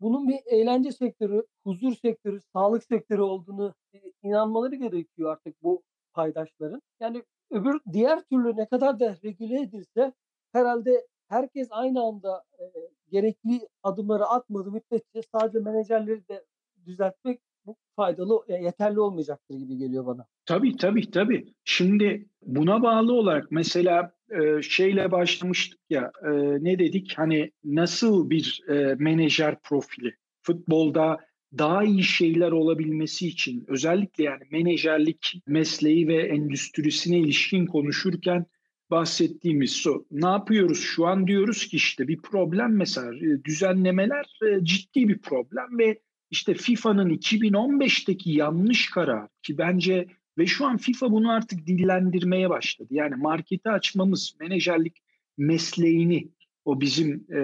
bunun 0.02 0.28
bir 0.28 0.40
eğlence 0.46 0.92
sektörü, 0.92 1.44
huzur 1.64 1.96
sektörü, 1.96 2.40
sağlık 2.54 2.84
sektörü 2.84 3.22
olduğunu 3.22 3.74
e, 3.94 4.00
inanmaları 4.24 4.76
gerekiyor 4.76 5.32
artık 5.32 5.64
bu 5.64 5.84
paydaşların. 6.14 6.82
Yani 7.00 7.24
öbür 7.52 7.80
diğer 7.94 8.22
türlü 8.22 8.58
ne 8.58 8.66
kadar 8.66 9.00
da 9.00 9.16
regüle 9.24 9.62
edilse 9.62 10.14
herhalde 10.52 11.08
herkes 11.28 11.68
aynı 11.72 12.04
anda 12.04 12.44
e, 12.60 12.64
gerekli 13.12 13.68
adımları 13.84 14.26
atmadı 14.26 14.72
müddetçe 14.72 15.22
sadece 15.32 15.60
menajerleri 15.60 16.28
de 16.28 16.46
düzeltmek 16.86 17.42
bu 17.66 17.76
faydalı, 17.96 18.40
e, 18.48 18.54
yeterli 18.54 19.00
olmayacaktır 19.00 19.56
gibi 19.56 19.78
geliyor 19.78 20.06
bana. 20.06 20.26
Tabii 20.46 20.78
tabii 20.78 21.12
tabii. 21.12 21.54
Şimdi 21.64 22.26
buna 22.42 22.84
bağlı 22.84 23.14
olarak 23.14 23.52
mesela 23.52 24.12
e, 24.30 24.62
şeyle 24.62 25.12
başlamıştık 25.12 25.80
ya 25.90 26.12
e, 26.24 26.30
ne 26.64 26.80
dedik 26.80 27.14
hani 27.18 27.52
nasıl 27.64 28.30
bir 28.30 28.64
menajer 28.98 29.62
profili? 29.62 30.16
Futbolda 30.42 31.18
daha 31.58 31.84
iyi 31.84 32.04
şeyler 32.04 32.52
olabilmesi 32.52 33.28
için 33.28 33.66
özellikle 33.68 34.24
yani 34.24 34.44
menajerlik 34.52 35.42
mesleği 35.48 36.08
ve 36.08 36.28
endüstrisine 36.28 37.20
ilişkin 37.20 37.66
konuşurken 37.66 38.46
bahsettiğimiz 38.92 39.88
o. 39.88 40.06
Ne 40.12 40.28
yapıyoruz? 40.28 40.80
Şu 40.80 41.06
an 41.06 41.28
diyoruz 41.28 41.68
ki 41.68 41.78
işte 41.78 42.08
bir 42.08 42.22
problem 42.22 42.78
mesela 42.78 43.12
düzenlemeler 43.46 44.40
ciddi 44.64 45.08
bir 45.08 45.18
problem 45.20 45.78
ve 45.80 46.00
işte 46.36 46.54
FIFA'nın 46.54 47.10
2015'teki 47.10 48.32
yanlış 48.32 48.90
karar 48.90 49.28
ki 49.44 49.58
bence 49.58 50.08
ve 50.38 50.46
şu 50.46 50.66
an 50.66 50.78
FIFA 50.78 51.12
bunu 51.12 51.32
artık 51.32 51.68
dillendirmeye 51.68 52.50
başladı. 52.50 52.88
Yani 52.92 53.16
marketi 53.16 53.70
açmamız, 53.70 54.36
menajerlik 54.40 54.98
mesleğini 55.38 56.28
o 56.66 56.82
bizim 56.82 57.26
e, 57.30 57.40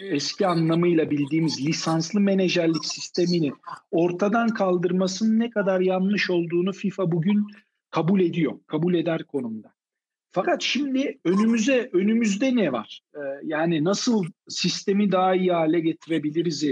eski 0.00 0.46
anlamıyla 0.46 1.10
bildiğimiz 1.10 1.66
lisanslı 1.66 2.20
menajerlik 2.20 2.84
sistemini 2.84 3.52
ortadan 3.90 4.48
kaldırmasının 4.48 5.38
ne 5.38 5.50
kadar 5.50 5.80
yanlış 5.80 6.30
olduğunu 6.30 6.72
FIFA 6.72 7.12
bugün 7.12 7.46
kabul 7.90 8.20
ediyor, 8.20 8.52
kabul 8.66 8.94
eder 8.94 9.24
konumda. 9.24 9.72
Fakat 10.32 10.62
şimdi 10.62 11.18
önümüze 11.24 11.90
önümüzde 11.92 12.56
ne 12.56 12.72
var? 12.72 13.00
Ee, 13.14 13.18
yani 13.44 13.84
nasıl 13.84 14.24
sistemi 14.48 15.12
daha 15.12 15.34
iyi 15.34 15.52
hale 15.52 15.80
getirebiliriz 15.80 16.64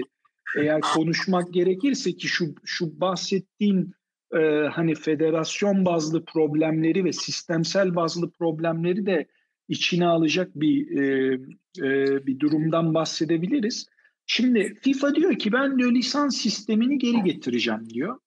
eğer 0.56 0.80
konuşmak 0.80 1.52
gerekirse 1.52 2.12
ki 2.12 2.28
şu 2.28 2.54
şu 2.64 3.00
bahsettiğim 3.00 3.92
e, 4.34 4.38
hani 4.72 4.94
federasyon 4.94 5.84
bazlı 5.84 6.24
problemleri 6.24 7.04
ve 7.04 7.12
sistemsel 7.12 7.96
bazlı 7.96 8.30
problemleri 8.30 9.06
de 9.06 9.26
içine 9.68 10.06
alacak 10.06 10.50
bir 10.54 10.98
e, 10.98 11.34
e, 11.78 12.26
bir 12.26 12.40
durumdan 12.40 12.94
bahsedebiliriz. 12.94 13.86
Şimdi 14.26 14.78
FIFA 14.82 15.14
diyor 15.14 15.38
ki 15.38 15.52
ben 15.52 15.78
diyor 15.78 15.92
lisans 15.92 16.36
sistemini 16.36 16.98
geri 16.98 17.22
getireceğim 17.22 17.90
diyor. 17.90 18.18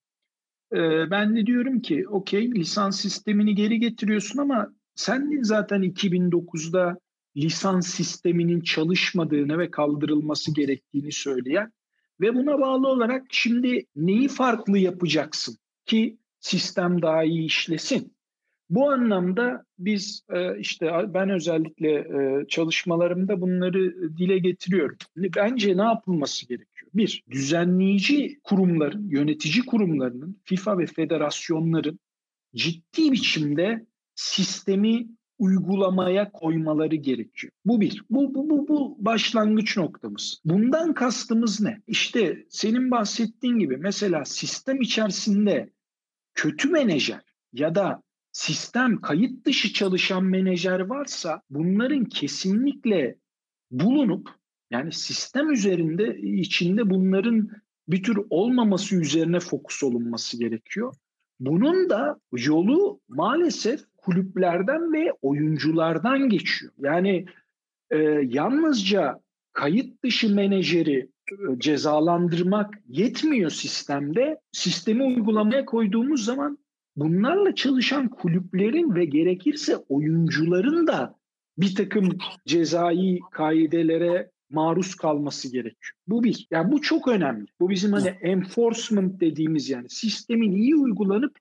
E, 0.74 1.12
ben 1.12 1.36
de 1.36 1.46
diyorum 1.46 1.82
ki 1.82 2.08
okey 2.08 2.52
lisans 2.52 3.02
sistemini 3.02 3.56
geri 3.56 3.80
getiriyorsun 3.80 4.40
ama 4.40 4.74
sen 4.96 5.40
zaten 5.42 5.82
2009'da 5.84 6.98
lisans 7.38 7.88
sisteminin 7.88 8.62
çalışmadığını 8.62 9.60
ve 9.60 9.72
kaldırılması 9.72 10.54
gerektiğini 10.54 11.12
söyleyen 11.12 11.72
ve 12.22 12.36
buna 12.36 12.62
bağlı 12.62 12.88
olarak 12.88 13.26
şimdi 13.30 13.86
neyi 13.96 14.28
farklı 14.28 14.78
yapacaksın 14.78 15.58
ki 15.86 16.18
sistem 16.40 17.02
daha 17.02 17.24
iyi 17.24 17.46
işlesin? 17.46 18.14
Bu 18.70 18.92
anlamda 18.92 19.66
biz 19.80 20.24
e, 20.30 20.60
işte 20.60 20.92
ben 21.14 21.30
özellikle 21.30 21.92
e, 21.92 22.48
çalışmalarımda 22.48 23.42
bunları 23.42 24.18
dile 24.18 24.40
getiriyorum. 24.40 24.98
Bence 25.18 25.78
ne 25.78 25.82
yapılması 25.82 26.48
gerekiyor? 26.48 26.92
Bir, 26.94 27.24
düzenleyici 27.32 28.40
kurumların, 28.44 29.10
yönetici 29.10 29.66
kurumlarının, 29.66 30.42
FIFA 30.44 30.78
ve 30.78 30.86
federasyonların 30.86 32.00
ciddi 32.56 33.12
biçimde 33.12 33.86
sistemi 34.16 35.08
uygulamaya 35.42 36.32
koymaları 36.32 36.96
gerekiyor. 36.96 37.54
Bu 37.66 37.82
bir. 37.82 38.04
Bu, 38.10 38.36
bu, 38.36 38.50
bu, 38.50 38.68
bu 38.68 38.98
başlangıç 39.00 39.78
noktamız. 39.78 40.42
Bundan 40.46 40.94
kastımız 40.94 41.62
ne? 41.62 41.82
İşte 41.88 42.46
senin 42.50 42.92
bahsettiğin 42.92 43.60
gibi 43.60 43.78
mesela 43.78 44.26
sistem 44.26 44.82
içerisinde 44.82 45.70
kötü 46.34 46.70
menajer 46.70 47.22
ya 47.54 47.76
da 47.76 48.04
sistem 48.32 49.02
kayıt 49.02 49.46
dışı 49.46 49.74
çalışan 49.74 50.24
menajer 50.24 50.80
varsa 50.80 51.42
bunların 51.50 52.06
kesinlikle 52.06 53.16
bulunup 53.72 54.30
yani 54.72 54.92
sistem 54.92 55.52
üzerinde 55.52 56.18
içinde 56.20 56.90
bunların 56.90 57.50
bir 57.88 58.04
tür 58.04 58.20
olmaması 58.30 58.96
üzerine 58.96 59.40
fokus 59.40 59.84
olunması 59.84 60.40
gerekiyor. 60.40 60.96
Bunun 61.40 61.90
da 61.90 62.20
yolu 62.38 63.00
maalesef 63.10 63.91
kulüplerden 64.02 64.94
ve 64.94 65.14
oyunculardan 65.22 66.30
geçiyor. 66.30 66.72
Yani 66.80 67.26
e, 67.92 67.98
yalnızca 68.28 69.20
kayıt 69.54 70.04
dışı 70.04 70.36
menajeri 70.36 71.10
e, 71.32 71.60
cezalandırmak 71.60 72.74
yetmiyor 72.88 73.50
sistemde. 73.50 74.40
Sistemi 74.52 75.04
uygulamaya 75.04 75.66
koyduğumuz 75.66 76.26
zaman 76.26 76.58
bunlarla 76.96 77.56
çalışan 77.56 78.10
kulüplerin 78.10 78.96
ve 78.96 79.06
gerekirse 79.06 79.78
oyuncuların 79.78 80.88
da 80.88 81.16
bir 81.58 81.76
takım 81.76 82.10
cezai 82.46 83.20
kaidelere 83.32 84.32
maruz 84.50 84.96
kalması 84.96 85.52
gerekiyor. 85.52 85.94
Bu 86.08 86.24
bir. 86.24 86.48
Yani 86.52 86.72
bu 86.72 86.82
çok 86.82 87.08
önemli. 87.08 87.46
Bu 87.60 87.70
bizim 87.70 87.94
hani 87.94 88.08
enforcement 88.08 89.22
dediğimiz 89.22 89.70
yani 89.70 89.90
sistemin 89.90 90.52
iyi 90.52 90.76
uygulanıp 90.76 91.38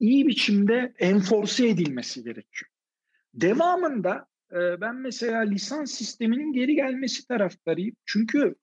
iyi 0.00 0.26
biçimde 0.26 0.92
enforce 0.98 1.68
edilmesi 1.68 2.22
gerekiyor. 2.22 2.70
Devamında 3.34 4.26
e, 4.52 4.80
ben 4.80 4.96
mesela 4.96 5.40
lisans 5.40 5.90
sisteminin 5.90 6.52
geri 6.52 6.74
gelmesi 6.74 7.26
taraftarıyım. 7.26 7.96
Çünkü 8.06 8.54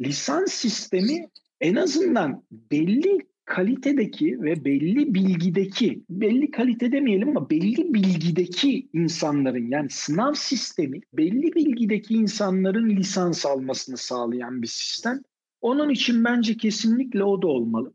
lisans 0.00 0.52
sistemi 0.52 1.28
en 1.60 1.74
azından 1.74 2.44
belli 2.50 3.18
kalitedeki 3.44 4.42
ve 4.42 4.64
belli 4.64 5.14
bilgideki, 5.14 6.04
belli 6.10 6.50
kalite 6.50 6.92
demeyelim 6.92 7.28
ama 7.28 7.50
belli 7.50 7.94
bilgideki 7.94 8.88
insanların 8.92 9.70
yani 9.70 9.90
sınav 9.90 10.34
sistemi 10.34 11.00
belli 11.12 11.54
bilgideki 11.54 12.14
insanların 12.14 12.90
lisans 12.90 13.46
almasını 13.46 13.96
sağlayan 13.96 14.62
bir 14.62 14.66
sistem. 14.66 15.22
Onun 15.60 15.90
için 15.90 16.24
bence 16.24 16.56
kesinlikle 16.56 17.24
o 17.24 17.42
da 17.42 17.46
olmalı. 17.46 17.94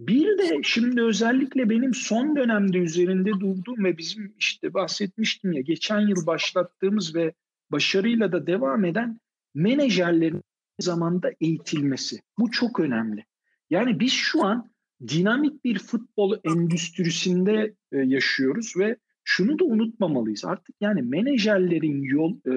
Bir 0.00 0.38
de 0.38 0.60
şimdi 0.62 1.02
özellikle 1.02 1.70
benim 1.70 1.94
son 1.94 2.36
dönemde 2.36 2.78
üzerinde 2.78 3.30
durduğum 3.30 3.84
ve 3.84 3.98
bizim 3.98 4.34
işte 4.38 4.74
bahsetmiştim 4.74 5.52
ya 5.52 5.60
geçen 5.60 6.00
yıl 6.00 6.26
başlattığımız 6.26 7.14
ve 7.14 7.32
başarıyla 7.72 8.32
da 8.32 8.46
devam 8.46 8.84
eden 8.84 9.20
menajerlerin 9.54 10.42
zamanda 10.78 11.32
eğitilmesi. 11.40 12.20
Bu 12.38 12.50
çok 12.50 12.80
önemli. 12.80 13.24
Yani 13.70 14.00
biz 14.00 14.12
şu 14.12 14.44
an 14.44 14.70
dinamik 15.08 15.64
bir 15.64 15.78
futbol 15.78 16.36
endüstrisinde 16.44 17.74
e, 17.92 17.98
yaşıyoruz 17.98 18.74
ve 18.78 18.96
şunu 19.24 19.58
da 19.58 19.64
unutmamalıyız. 19.64 20.44
Artık 20.44 20.76
yani 20.80 21.02
menajerlerin 21.02 22.02
yol 22.02 22.32
e, 22.32 22.50
e, 22.50 22.56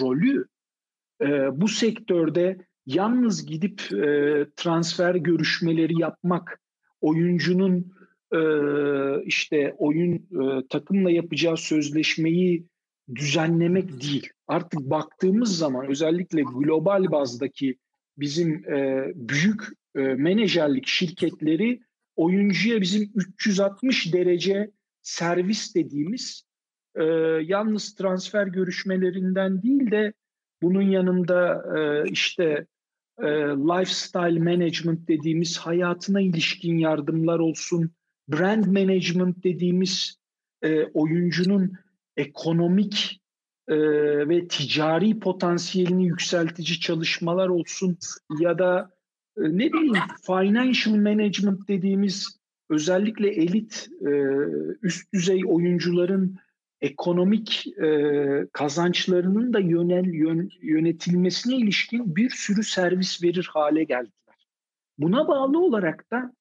rolü 0.00 0.46
e, 1.22 1.26
bu 1.60 1.68
sektörde 1.68 2.67
yalnız 2.88 3.46
gidip 3.46 3.92
e, 3.92 4.46
transfer 4.56 5.14
görüşmeleri 5.14 6.00
yapmak, 6.00 6.60
oyuncunun 7.00 7.92
e, 8.32 8.40
işte 9.24 9.74
oyun 9.78 10.14
e, 10.14 10.66
takımla 10.68 11.10
yapacağı 11.10 11.56
sözleşmeyi 11.56 12.66
düzenlemek 13.14 14.02
değil. 14.02 14.28
Artık 14.46 14.80
baktığımız 14.80 15.58
zaman 15.58 15.86
özellikle 15.90 16.42
global 16.42 17.10
bazdaki 17.10 17.78
bizim 18.18 18.72
e, 18.72 19.06
büyük 19.14 19.62
e, 19.94 20.00
menajerlik 20.00 20.86
şirketleri 20.86 21.80
oyuncuya 22.16 22.80
bizim 22.80 23.12
360 23.14 24.12
derece 24.14 24.70
servis 25.02 25.74
dediğimiz 25.74 26.42
e, 26.94 27.04
yalnız 27.44 27.94
transfer 27.94 28.46
görüşmelerinden 28.46 29.62
değil 29.62 29.90
de 29.90 30.12
bunun 30.62 30.82
yanında 30.82 31.64
e, 31.78 32.10
işte 32.10 32.66
e, 33.22 33.26
lifestyle 33.56 34.38
management 34.40 35.08
dediğimiz 35.08 35.58
hayatına 35.58 36.20
ilişkin 36.20 36.78
yardımlar 36.78 37.38
olsun, 37.38 37.90
brand 38.28 38.64
management 38.64 39.44
dediğimiz 39.44 40.18
e, 40.62 40.84
oyuncunun 40.84 41.72
ekonomik 42.16 43.20
e, 43.68 43.76
ve 44.28 44.48
ticari 44.48 45.18
potansiyelini 45.18 46.06
yükseltici 46.06 46.80
çalışmalar 46.80 47.48
olsun 47.48 47.98
ya 48.40 48.58
da 48.58 48.90
e, 49.36 49.42
ne 49.42 49.72
bileyim 49.72 49.94
financial 50.26 50.96
management 50.96 51.68
dediğimiz 51.68 52.38
özellikle 52.70 53.28
elit 53.28 53.88
e, 54.00 54.10
üst 54.82 55.12
düzey 55.14 55.42
oyuncuların 55.46 56.38
ekonomik 56.80 57.66
e, 57.66 57.88
kazançlarının 58.52 59.52
da 59.52 59.60
yönel 59.60 60.04
yön, 60.04 60.50
yönetilmesine 60.62 61.56
ilişkin 61.56 62.16
bir 62.16 62.30
sürü 62.30 62.62
servis 62.62 63.22
verir 63.22 63.50
hale 63.52 63.84
geldiler. 63.84 64.48
Buna 64.98 65.28
bağlı 65.28 65.64
olarak 65.64 66.10
da 66.10 66.32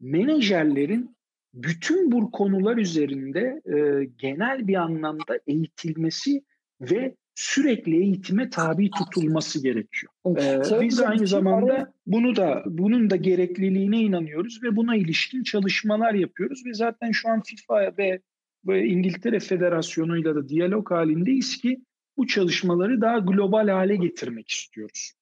menajerlerin 0.00 1.16
bütün 1.54 2.12
bu 2.12 2.30
konular 2.30 2.76
üzerinde 2.76 3.62
e, 3.66 4.04
genel 4.04 4.68
bir 4.68 4.74
anlamda 4.74 5.38
eğitilmesi 5.46 6.42
ve 6.80 7.14
sürekli 7.34 7.96
eğitime 7.96 8.50
tabi 8.50 8.90
tutulması 8.90 9.62
gerekiyor. 9.62 10.12
Ee, 10.26 10.80
biz 10.80 11.00
aynı 11.00 11.26
zamanda 11.26 11.92
bunu 12.06 12.36
da 12.36 12.62
bunun 12.66 13.10
da 13.10 13.16
gerekliliğine 13.16 14.00
inanıyoruz 14.00 14.62
ve 14.62 14.76
buna 14.76 14.96
ilişkin 14.96 15.42
çalışmalar 15.42 16.14
yapıyoruz 16.14 16.66
ve 16.66 16.74
zaten 16.74 17.12
şu 17.12 17.28
an 17.28 17.42
FIFA 17.42 17.80
ve 17.80 17.92
ve 17.98 18.20
İngiltere 18.68 19.40
Federasyonu'yla 19.40 20.34
da 20.34 20.48
diyalog 20.48 20.90
halindeyiz 20.90 21.56
ki 21.56 21.84
bu 22.16 22.26
çalışmaları 22.26 23.00
daha 23.00 23.18
global 23.18 23.68
hale 23.68 23.96
getirmek 23.96 24.48
istiyoruz. 24.48 25.12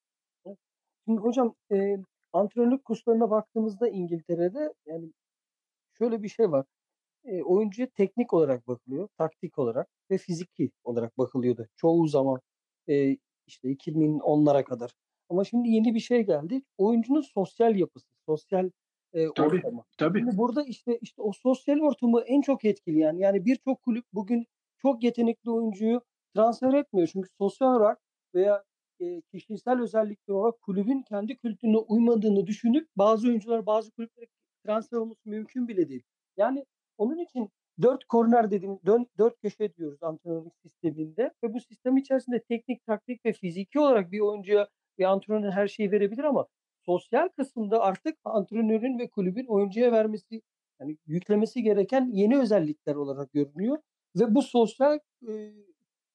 Şimdi 1.05 1.21
hocam 1.21 1.55
e, 1.73 1.97
antrenörlük 2.33 2.85
kurslarına 2.85 3.31
baktığımızda 3.31 3.89
İngiltere'de 3.89 4.73
yani 4.87 5.13
şöyle 5.99 6.23
bir 6.23 6.29
şey 6.29 6.51
var. 6.51 6.67
Eee, 7.25 7.43
oyuncuya 7.43 7.89
teknik 7.89 8.35
olarak 8.35 8.69
bakılıyor, 8.69 9.09
taktik 9.19 9.59
olarak 9.59 9.89
ve 10.11 10.19
fiziki 10.19 10.71
olarak 10.85 11.19
bakılıyordu 11.19 11.67
çoğu 11.77 12.07
zaman. 12.09 12.41
Eee, 12.89 13.19
işte 13.47 13.69
2010'lara 13.69 14.65
kadar. 14.65 14.93
Ama 15.29 15.45
şimdi 15.45 15.69
yeni 15.69 15.95
bir 15.95 16.01
şey 16.01 16.27
geldi. 16.27 16.63
Oyuncunun 16.79 17.21
sosyal 17.21 17.77
yapısı, 17.77 18.07
sosyal, 18.27 18.71
eee, 19.15 19.31
Tabii, 19.35 19.63
ortamı. 19.63 19.85
tabii. 19.97 20.25
Şimdi 20.25 20.37
burada 20.39 20.63
işte 20.65 20.99
işte 21.03 21.23
o 21.23 21.33
sosyal 21.33 21.79
ortamı 21.81 22.21
en 22.21 22.41
çok 22.41 22.65
etkileyen, 22.65 23.17
yani 23.17 23.45
birçok 23.45 23.83
kulüp 23.83 24.05
bugün 24.13 24.47
çok 24.79 25.03
yetenekli 25.05 25.51
oyuncuyu 25.51 26.01
transfer 26.35 26.73
etmiyor. 26.75 27.09
Çünkü 27.13 27.29
sosyal 27.41 27.69
olarak 27.77 27.99
veya, 28.35 28.65
eee, 29.01 29.23
kişisel 29.33 29.81
özellikler 29.83 30.35
olarak 30.35 30.61
kulübün 30.61 31.03
kendi 31.03 31.37
kültürüne 31.37 31.77
uymadığını 31.79 32.47
düşünüp 32.47 32.89
bazı 32.97 33.29
oyuncular 33.29 33.67
bazı 33.67 33.91
kulüplere 33.91 34.27
transfer 34.67 34.99
olması 34.99 35.21
mümkün 35.25 35.69
bile 35.69 35.89
değil. 35.89 36.03
Yani 36.37 36.67
onun 36.99 37.19
için 37.19 37.49
4 37.83 38.05
korner 38.05 38.51
dediğimiz 38.51 38.79
dön 38.87 39.07
4 39.19 39.41
köşe 39.43 39.75
diyoruz 39.75 40.03
antrenörlük 40.03 40.53
sisteminde 40.63 41.33
ve 41.45 41.53
bu 41.55 41.61
sistem 41.61 41.97
içerisinde 41.97 42.43
teknik, 42.43 42.87
taktik 42.87 43.25
ve 43.27 43.33
fiziki 43.33 43.81
olarak 43.81 44.13
bir 44.13 44.21
oyuncuya 44.21 44.69
bir 44.99 45.05
antrenör 45.05 45.51
her 45.51 45.69
şeyi 45.69 45.91
verebilir 45.93 46.25
ama 46.25 46.47
sosyal 46.91 47.29
kısımda 47.29 47.81
artık 47.83 48.17
antrenörün 48.25 48.99
ve 48.99 49.09
kulübün 49.11 49.47
oyuncuya 49.47 49.93
vermesi, 49.93 50.43
yani 50.81 50.97
yüklemesi 51.07 51.63
gereken 51.63 52.11
yeni 52.13 52.39
özellikler 52.39 52.95
olarak 52.95 53.33
görünüyor 53.33 53.79
ve 54.17 54.35
bu 54.35 54.43
sosyal, 54.43 54.99
eee, 55.29 55.53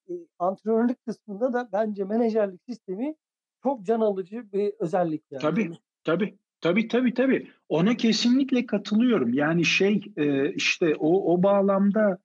eee, 0.07 0.27
antrenörlük 0.39 1.05
kısmında 1.05 1.53
da 1.53 1.69
bence 1.73 2.03
menajerlik 2.03 2.61
sistemi 2.69 3.15
çok 3.63 3.85
can 3.85 4.01
alıcı 4.01 4.51
bir 4.53 4.73
özellik 4.79 5.23
yani. 5.31 5.41
Tabii, 5.41 5.71
tabii. 6.03 6.37
Tabii, 6.61 6.87
tabii, 6.87 7.13
tabii. 7.13 7.47
Ona 7.69 7.97
kesinlikle 7.97 8.65
katılıyorum. 8.65 9.33
Yani 9.33 9.65
şey, 9.65 10.01
eee, 10.17 10.53
işte 10.55 10.95
o 10.99 11.33
o 11.33 11.43
bağlamda, 11.43 12.17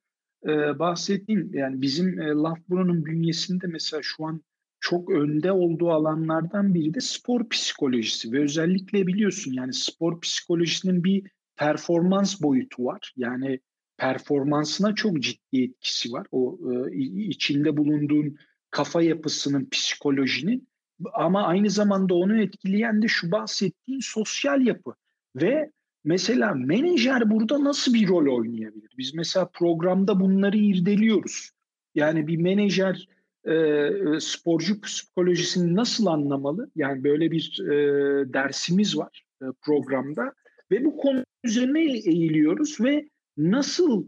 eee, 0.47 0.79
bahsettiğin 0.79 1.51
yani 1.53 1.81
bizim, 1.81 2.19
eee, 2.21 2.27
Loughborough'un 2.27 3.05
bünyesinde 3.05 3.67
mesela 3.67 4.01
şu 4.03 4.25
an 4.25 4.41
çok 4.81 5.09
önde 5.09 5.51
olduğu 5.51 5.91
alanlardan 5.91 6.73
biri 6.73 6.93
de 6.93 6.99
spor 6.99 7.49
psikolojisi 7.49 8.31
ve 8.31 8.43
özellikle 8.43 9.07
biliyorsun 9.07 9.53
yani 9.53 9.73
spor 9.73 10.21
psikolojisinin 10.21 11.03
bir 11.03 11.23
performans 11.55 12.41
boyutu 12.41 12.85
var. 12.85 13.13
Yani 13.17 13.59
performansına 13.97 14.95
çok 14.95 15.19
ciddi 15.19 15.63
etkisi 15.63 16.11
var. 16.11 16.27
O, 16.31 16.59
i 16.91 17.27
içinde 17.27 17.77
bulunduğun 17.77 18.37
kafa 18.71 19.01
yapısının, 19.01 19.67
psikolojinin 19.71 20.67
ama 21.13 21.43
aynı 21.43 21.69
zamanda 21.69 22.13
onu 22.13 22.41
etkileyen 22.41 23.01
de 23.01 23.07
şu 23.07 23.31
bahsettiğin 23.31 23.99
sosyal 23.99 24.61
yapı 24.61 24.93
ve 25.35 25.71
mesela 26.03 26.53
menajer 26.53 27.31
burada 27.31 27.63
nasıl 27.63 27.93
bir 27.93 28.07
rol 28.07 28.37
oynayabilir? 28.37 28.89
Biz 28.97 29.13
mesela 29.13 29.49
programda 29.53 30.19
bunları 30.19 30.57
irdeliyoruz. 30.57 31.49
Yani 31.95 32.27
bir 32.27 32.37
menajer, 32.37 33.07
eee, 33.47 34.17
sporcu 34.19 34.81
psikolojisini 34.81 35.75
nasıl 35.75 36.05
anlamalı? 36.05 36.71
Yani 36.75 37.03
böyle 37.03 37.31
bir, 37.31 37.57
eee, 37.61 38.33
dersimiz 38.33 38.97
var, 38.97 39.23
eee, 39.41 39.47
programda 39.61 40.33
ve 40.71 40.85
bu 40.85 40.97
konu 40.97 41.23
üzerine 41.43 41.81
eğiliyoruz 41.93 42.81
ve 42.81 43.09
nasıl 43.37 44.07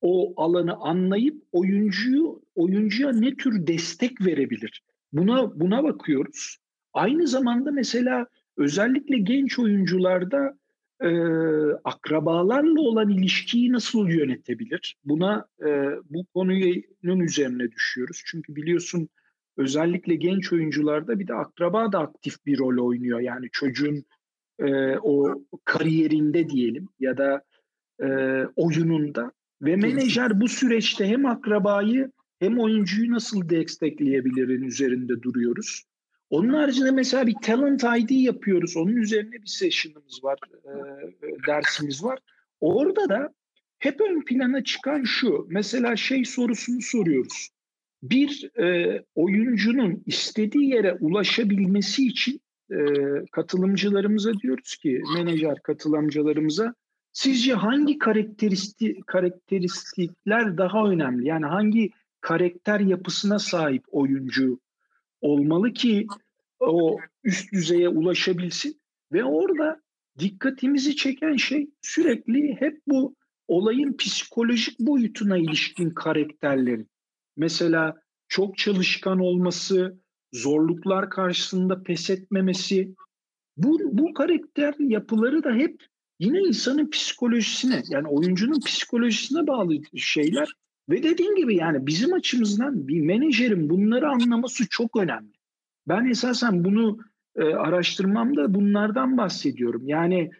o 0.00 0.34
alanı 0.42 0.74
anlayıp 0.76 1.42
oyuncuyu 1.52 2.42
oyuncuya 2.54 3.12
ne 3.12 3.34
tür 3.36 3.66
destek 3.66 4.26
verebilir? 4.26 4.82
Buna 5.12 5.60
buna 5.60 5.84
bakıyoruz. 5.84 6.56
Aynı 6.92 7.26
zamanda 7.26 7.70
mesela 7.70 8.26
özellikle 8.56 9.18
genç 9.18 9.58
oyuncularda, 9.58 10.58
eee, 11.02 11.78
akrabalarla 11.84 12.80
olan 12.80 13.10
ilişkiyi 13.10 13.72
nasıl 13.72 14.08
yönetebilir? 14.08 14.96
Buna, 15.04 15.46
eee, 15.66 15.90
bu 16.10 16.26
konunun 16.34 17.20
üzerine 17.20 17.72
düşüyoruz. 17.72 18.22
Çünkü 18.26 18.56
biliyorsun 18.56 19.08
özellikle 19.56 20.14
genç 20.14 20.52
oyuncularda 20.52 21.18
bir 21.18 21.28
de 21.28 21.34
akraba 21.34 21.92
da 21.92 21.98
aktif 21.98 22.46
bir 22.46 22.58
rol 22.58 22.86
oynuyor. 22.86 23.20
Yani 23.20 23.46
çocuğun, 23.52 24.04
eee, 24.62 24.98
o 25.02 25.44
kariyerinde 25.64 26.48
diyelim 26.48 26.88
ya 27.00 27.16
da, 27.18 27.42
eee, 28.02 28.48
oyununda 28.56 29.32
ve 29.62 29.76
menajer 29.76 30.40
bu 30.40 30.48
süreçte 30.48 31.06
hem 31.08 31.26
akrabayı 31.26 32.10
hem 32.40 32.58
oyuncuyu 32.58 33.10
nasıl 33.10 33.48
destekleyebilirin 33.48 34.62
üzerinde 34.62 35.22
duruyoruz. 35.22 35.84
Onun 36.34 36.54
haricinde 36.54 36.90
mesela 36.90 37.26
bir 37.26 37.34
talent 37.42 37.84
ID 37.84 38.10
yapıyoruz. 38.10 38.76
Onun 38.76 38.96
üzerine 38.96 39.32
bir 39.32 39.46
session'ımız 39.46 40.24
var, 40.24 40.38
eee, 40.64 41.10
dersimiz 41.46 42.04
var. 42.04 42.18
Orada 42.60 43.08
da 43.08 43.34
hep 43.78 44.00
ön 44.00 44.24
plana 44.24 44.64
çıkan 44.64 45.04
şu, 45.04 45.46
mesela 45.50 45.96
şey 45.96 46.24
sorusunu 46.24 46.80
soruyoruz. 46.80 47.48
Bir, 48.02 48.50
eee, 48.58 49.04
oyuncunun 49.14 50.02
istediği 50.06 50.70
yere 50.70 50.92
ulaşabilmesi 51.00 52.06
için, 52.06 52.40
eee, 52.70 53.24
katılımcılarımıza 53.32 54.32
diyoruz 54.32 54.76
ki, 54.76 55.02
menajer 55.16 55.62
katılımcılarımıza, 55.62 56.74
sizce 57.12 57.54
hangi 57.54 57.98
karakteristi 57.98 59.00
karakteristikler 59.06 60.58
daha 60.58 60.88
önemli? 60.90 61.28
Yani 61.28 61.46
hangi 61.46 61.90
karakter 62.20 62.80
yapısına 62.80 63.38
sahip 63.38 63.82
oyuncu 63.90 64.58
olmalı 65.20 65.72
ki 65.72 66.06
o 66.66 66.98
üst 67.24 67.52
düzeye 67.52 67.88
ulaşabilsin 67.88 68.80
ve 69.12 69.24
orada 69.24 69.80
dikkatimizi 70.18 70.96
çeken 70.96 71.36
şey 71.36 71.70
sürekli 71.82 72.56
hep 72.58 72.80
bu 72.86 73.14
olayın 73.48 73.96
psikolojik 73.96 74.80
boyutuna 74.80 75.38
ilişkin 75.38 75.90
karakterlerin. 75.90 76.88
Mesela 77.36 77.96
çok 78.28 78.58
çalışkan 78.58 79.18
olması, 79.18 79.98
zorluklar 80.32 81.10
karşısında 81.10 81.82
pes 81.82 82.10
etmemesi. 82.10 82.94
Bu 83.56 83.80
bu 83.92 84.14
karakter 84.14 84.74
yapıları 84.78 85.44
da 85.44 85.52
hep 85.52 85.82
yine 86.18 86.38
insanın 86.38 86.90
psikolojisine, 86.90 87.82
yani 87.90 88.08
oyuncunun 88.08 88.60
psikolojisine 88.60 89.46
bağlı 89.46 89.74
şeyler 89.96 90.52
ve 90.88 91.02
dediğin 91.02 91.36
gibi 91.36 91.56
yani 91.56 91.86
bizim 91.86 92.12
açımızdan 92.12 92.88
bir 92.88 93.00
menajerin 93.00 93.70
bunları 93.70 94.08
anlaması 94.08 94.68
çok 94.68 94.96
önemli. 94.96 95.32
Ben 95.88 96.04
esasen 96.04 96.64
bunu, 96.64 96.98
eee, 97.38 97.54
araştırmamda 97.54 98.54
bunlardan 98.54 99.16
bahsediyorum. 99.16 99.88
Yani 99.88 100.30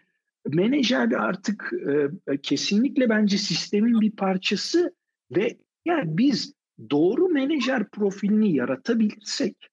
menajer 0.47 1.11
artık, 1.11 1.73
eee, 1.87 2.09
kesinlikle 2.43 3.09
bence 3.09 3.37
sistemin 3.37 4.01
bir 4.01 4.11
parçası 4.11 4.95
ve 5.35 5.57
eğer 5.85 6.17
biz 6.17 6.53
doğru 6.91 7.29
menajer 7.29 7.89
profilini 7.89 8.55
yaratabilirsek 8.55 9.69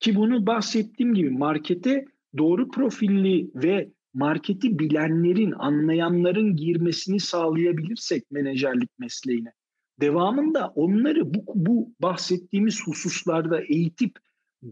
ki 0.00 0.16
bunu 0.16 0.46
bahsettiğim 0.46 1.14
gibi 1.14 1.30
markete 1.30 2.04
doğru 2.38 2.70
profilli 2.70 3.50
ve 3.54 3.90
marketi 4.14 4.78
bilenlerin, 4.78 5.52
anlayanların 5.52 6.56
girmesini 6.56 7.20
sağlayabilirsek 7.20 8.30
menajerlik 8.30 8.98
mesleğine, 8.98 9.52
devamında 10.00 10.68
onları 10.68 11.34
bu 11.34 11.44
bu 11.54 11.94
bahsettiğimiz 12.02 12.86
hususlarda 12.86 13.60
eğitip 13.60 14.18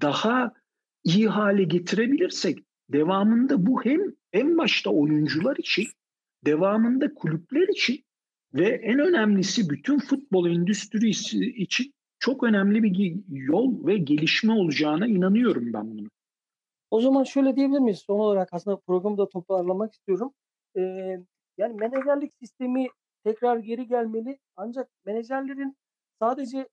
daha 0.00 0.52
iyi 1.05 1.28
hale 1.28 1.64
getirebilirsek 1.64 2.59
devamında 2.88 3.66
bu 3.66 3.85
hem 3.85 4.00
en 4.33 4.59
başta 4.59 4.90
oyuncular 4.90 5.57
için, 5.57 5.87
devamında 6.46 7.14
kulüpler 7.14 7.68
için 7.68 8.05
ve 8.55 8.68
en 8.68 8.98
önemlisi 8.98 9.70
bütün 9.70 9.98
futbol 9.98 10.50
endüstrisi 10.50 11.38
için 11.38 11.92
çok 12.18 12.42
önemli 12.42 12.83
bir 12.83 13.14
yol 13.28 13.87
ve 13.87 13.98
gelişme 13.98 14.52
olacağına 14.52 15.07
inanıyorum 15.07 15.72
ben 15.72 15.90
bunun. 15.90 16.11
O 16.90 17.00
zaman 17.00 17.24
şöyle 17.24 17.57
diyebilir 17.57 17.78
miyiz? 17.78 17.98
Son 17.98 18.18
olarak 18.18 18.48
aslında 18.52 18.76
programı 18.76 19.18
da 19.18 19.28
toparlamak 19.28 19.92
istiyorum. 19.92 20.33
Eee, 20.76 21.24
yani 21.59 21.74
menajerlik 21.74 22.33
sistemi 22.40 22.87
tekrar 23.24 23.59
geri 23.59 23.87
gelmeli 23.87 24.38
ancak 24.56 24.88
menajerlerin 25.04 25.77
sadece 26.19 26.69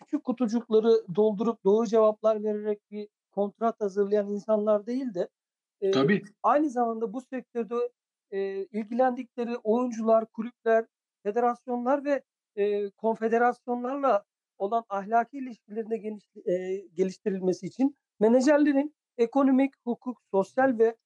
küçük 0.00 0.24
kutucukları 0.24 1.16
doldurup 1.16 1.64
doğru 1.64 1.86
cevaplar 1.86 2.42
vererek 2.44 2.80
bir 2.90 3.08
kontrat 3.32 3.80
hazırlayan 3.80 4.28
insanlar 4.28 4.86
değil 4.86 5.14
de, 5.14 5.28
Tabii. 5.90 6.22
aynı 6.42 6.70
zamanda 6.70 7.12
bu 7.12 7.20
sektörde, 7.20 7.74
eee, 8.32 8.68
ilgilendikleri 8.72 9.56
oyuncular, 9.58 10.26
kulüpler, 10.26 10.86
federasyonlar 11.22 12.04
ve, 12.04 12.22
eee, 12.56 12.90
konfederasyonlarla 12.96 14.24
olan 14.58 14.84
ahlaki 14.88 15.38
ilişkilerini 15.38 15.90
de 15.90 15.96
geniş 15.96 16.24
eee, 16.46 16.86
geliştirilmesi 16.94 17.66
için 17.66 17.96
menajerlerin 18.20 18.94
ekonomik, 19.18 19.74
hukuk, 19.86 20.18
sosyal 20.32 20.78
ve 20.78 20.96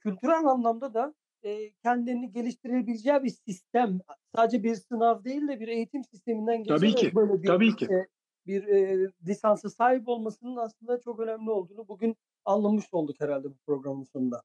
kültürel 0.00 0.46
anlamda 0.46 0.94
da, 0.94 1.14
eee, 1.44 1.72
kendilerini 1.84 2.32
geliştirebileceği 2.32 3.22
bir 3.24 3.30
sistem, 3.48 4.00
sadece 4.36 4.62
bir 4.62 4.74
sınav 4.76 5.24
değil 5.24 5.48
de 5.48 5.60
bir 5.60 5.68
eğitim 5.68 6.04
sisteminden 6.04 6.64
Tabii 6.66 6.94
geçerek 6.94 6.94
ki, 6.94 7.14
böyle 7.14 7.42
bir, 7.42 7.52
tabii 7.52 7.76
ki. 7.76 7.90
eee, 7.90 8.06
bir, 8.48 8.62
eee, 8.62 9.10
lisansa 9.26 9.70
sahip 9.70 10.08
olmasının 10.08 10.56
aslında 10.56 11.00
çok 11.00 11.20
önemli 11.20 11.50
olduğunu 11.50 11.88
bugün 11.88 12.16
anlamış 12.44 12.84
olduk 12.92 13.20
herhâlde 13.20 13.48
bu 13.48 13.56
programın 13.66 14.04
sonunda. 14.04 14.42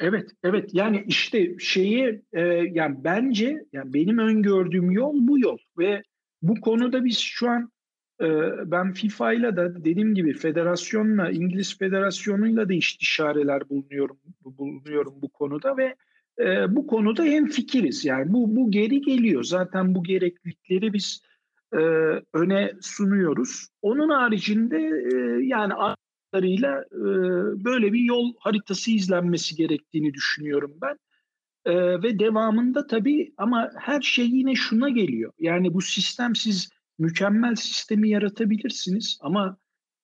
Evet, 0.00 0.30
evet. 0.42 0.74
Yani 0.74 1.04
işte 1.06 1.58
şeyi 1.58 2.22
e, 2.32 2.40
yani 2.72 3.04
bence 3.04 3.64
yani 3.72 3.94
benim 3.94 4.18
öngördüğüm 4.18 4.90
yol 4.90 5.14
bu 5.14 5.38
yol 5.38 5.58
ve 5.78 6.02
bu 6.42 6.60
konuda 6.60 7.04
biz 7.04 7.18
şu 7.18 7.50
an 7.50 7.70
e, 8.20 8.26
ben 8.70 8.92
FIFA 8.92 9.32
ile 9.32 9.56
de 9.56 9.74
dediğim 9.84 10.14
gibi 10.14 10.32
federasyonla 10.32 11.30
İngiliz 11.30 11.78
federasyonuyla 11.78 12.68
da 12.68 12.72
istişareler 12.74 13.68
bulunuyorum 13.68 14.18
bulunuyorum 14.44 15.14
bu 15.22 15.28
konuda 15.28 15.76
ve 15.76 15.94
e, 16.38 16.76
bu 16.76 16.86
konuda 16.86 17.24
hem 17.24 17.46
fikiriz. 17.46 18.04
Yani 18.04 18.32
bu 18.32 18.56
bu 18.56 18.70
geri 18.70 19.00
geliyor. 19.00 19.44
Zaten 19.44 19.94
bu 19.94 20.04
gereklilikleri 20.04 20.92
biz 20.92 21.22
e, 21.72 21.78
öne 22.34 22.72
sunuyoruz. 22.80 23.68
Onun 23.82 24.10
haricinde 24.10 24.76
e, 24.78 25.46
yani 25.46 25.72
kadarıyla 26.32 26.84
e, 26.92 27.04
böyle 27.64 27.92
bir 27.92 28.00
yol 28.00 28.34
haritası 28.38 28.90
izlenmesi 28.90 29.56
gerektiğini 29.56 30.14
düşünüyorum 30.14 30.74
ben. 30.82 30.96
E, 31.64 32.02
ve 32.02 32.18
devamında 32.18 32.86
tabii 32.86 33.32
ama 33.36 33.70
her 33.78 34.00
şey 34.00 34.26
yine 34.26 34.54
şuna 34.54 34.88
geliyor. 34.88 35.32
Yani 35.38 35.74
bu 35.74 35.80
sistem 35.80 36.36
siz 36.36 36.70
mükemmel 36.98 37.54
sistemi 37.54 38.08
yaratabilirsiniz 38.08 39.18
ama 39.20 39.56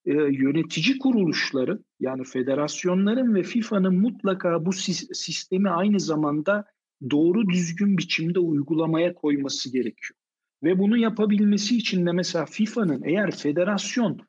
e, 0.06 0.12
yönetici 0.12 0.98
kuruluşları 0.98 1.78
yani 2.00 2.24
federasyonların 2.24 3.34
ve 3.34 3.42
FIFA'nın 3.42 3.94
mutlaka 3.94 4.66
bu 4.66 4.72
sistemi 4.72 5.70
aynı 5.70 6.00
zamanda 6.00 6.64
doğru 7.10 7.48
düzgün 7.48 7.98
biçimde 7.98 8.38
uygulamaya 8.38 9.14
koyması 9.14 9.72
gerekiyor. 9.72 10.18
Ve 10.64 10.78
bunu 10.78 10.96
yapabilmesi 10.96 11.76
için 11.76 12.06
de 12.06 12.12
mesela 12.12 12.46
FIFA'nın 12.46 13.02
eğer 13.04 13.30
federasyon 13.30 14.20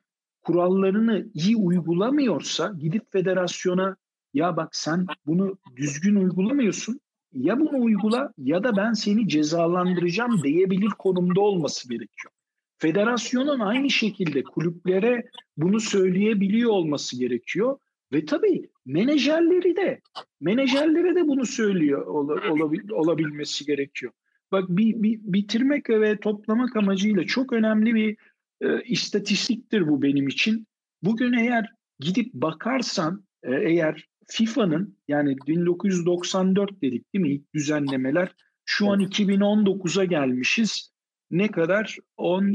kurallarını 0.42 1.26
iyi 1.34 1.56
uygulamıyorsa 1.56 2.74
gidip 2.80 3.12
federasyona 3.12 3.96
ya 4.34 4.56
bak 4.56 4.76
sen 4.76 5.06
bunu 5.26 5.58
düzgün 5.76 6.14
uygulamıyorsun 6.14 7.00
ya 7.32 7.60
bunu 7.60 7.84
uygula 7.84 8.32
ya 8.38 8.64
da 8.64 8.76
ben 8.76 8.92
seni 8.92 9.28
cezalandıracağım 9.28 10.42
diyebilir 10.42 10.90
konumda 10.98 11.40
olması 11.40 11.88
gerekiyor. 11.88 12.32
Federasyonun 12.78 13.60
aynı 13.60 13.90
şekilde 13.90 14.42
kulüplere 14.42 15.30
bunu 15.56 15.80
söyleyebiliyor 15.80 16.70
olması 16.70 17.18
gerekiyor 17.18 17.78
ve 18.12 18.24
tabii 18.24 18.70
menajerleri 18.86 19.76
de 19.76 20.00
menajerlere 20.40 21.14
de 21.14 21.28
bunu 21.28 21.46
söylüyor 21.46 22.06
olabil, 22.06 22.90
olabilmesi 22.90 23.64
gerekiyor. 23.66 24.12
Bak 24.52 24.64
bir, 24.68 25.02
bir 25.02 25.20
bitirmek 25.22 25.90
ve 25.90 26.20
toplamak 26.20 26.76
amacıyla 26.76 27.24
çok 27.24 27.52
önemli 27.52 27.94
bir 27.94 28.16
e, 28.60 28.82
istatistiktir 28.82 29.88
bu 29.88 30.02
benim 30.02 30.28
için. 30.28 30.66
Bugün 31.02 31.32
eğer 31.32 31.66
gidip 32.00 32.34
bakarsan 32.34 33.24
e, 33.42 33.54
eğer 33.54 34.08
FIFA'nın 34.28 34.98
yani 35.08 35.36
1994 35.46 36.82
dedik 36.82 37.14
değil 37.14 37.22
mi 37.22 37.30
ilk 37.30 37.54
düzenlemeler 37.54 38.34
şu 38.64 38.90
an 38.90 39.00
2019'a 39.00 40.04
gelmişiz. 40.04 40.90
Ne 41.30 41.50
kadar? 41.50 41.96
10 42.16 42.54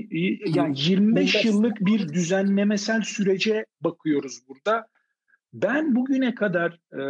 yani 0.56 0.76
25 0.78 1.46
yıllık 1.46 1.82
bir 1.82 2.08
düzenlemesel 2.08 3.02
sürece 3.02 3.66
bakıyoruz 3.82 4.40
burada. 4.48 4.88
Ben 5.54 5.96
bugüne 5.96 6.36
kadar 6.36 6.80
e, 6.94 7.02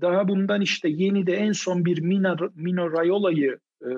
daha 0.00 0.28
bundan 0.28 0.60
işte 0.60 0.88
yeni 0.88 1.26
de 1.26 1.32
en 1.32 1.52
son 1.52 1.84
bir 1.84 1.98
Mino, 2.00 2.36
Mino 2.54 2.92
Raiola'yı 2.92 3.58
e, 3.82 3.90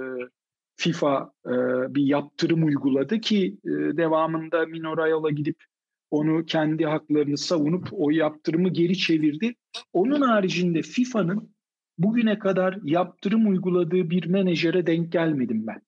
FIFA 0.77 1.33
e, 1.47 1.51
bir 1.95 2.03
yaptırım 2.03 2.65
uyguladı 2.65 3.21
ki 3.21 3.59
e, 3.65 3.71
devamında 3.71 4.67
Mino 4.67 4.97
Raiola 4.97 5.31
gidip 5.31 5.65
onu 6.11 6.47
kendi 6.47 6.85
haklarını 6.85 7.39
savunup 7.39 7.89
o 7.93 8.11
yaptırımı 8.11 8.69
geri 8.69 8.99
çevirdi. 8.99 9.55
Onun 9.93 10.21
haricinde 10.21 10.83
FIFA'nın 10.83 11.55
bugüne 11.99 12.39
kadar 12.39 12.79
yaptırım 12.85 13.49
uyguladığı 13.49 14.11
bir 14.11 14.27
menajere 14.27 14.87
denk 14.87 15.13
gelmedim 15.13 15.67
ben. 15.67 15.83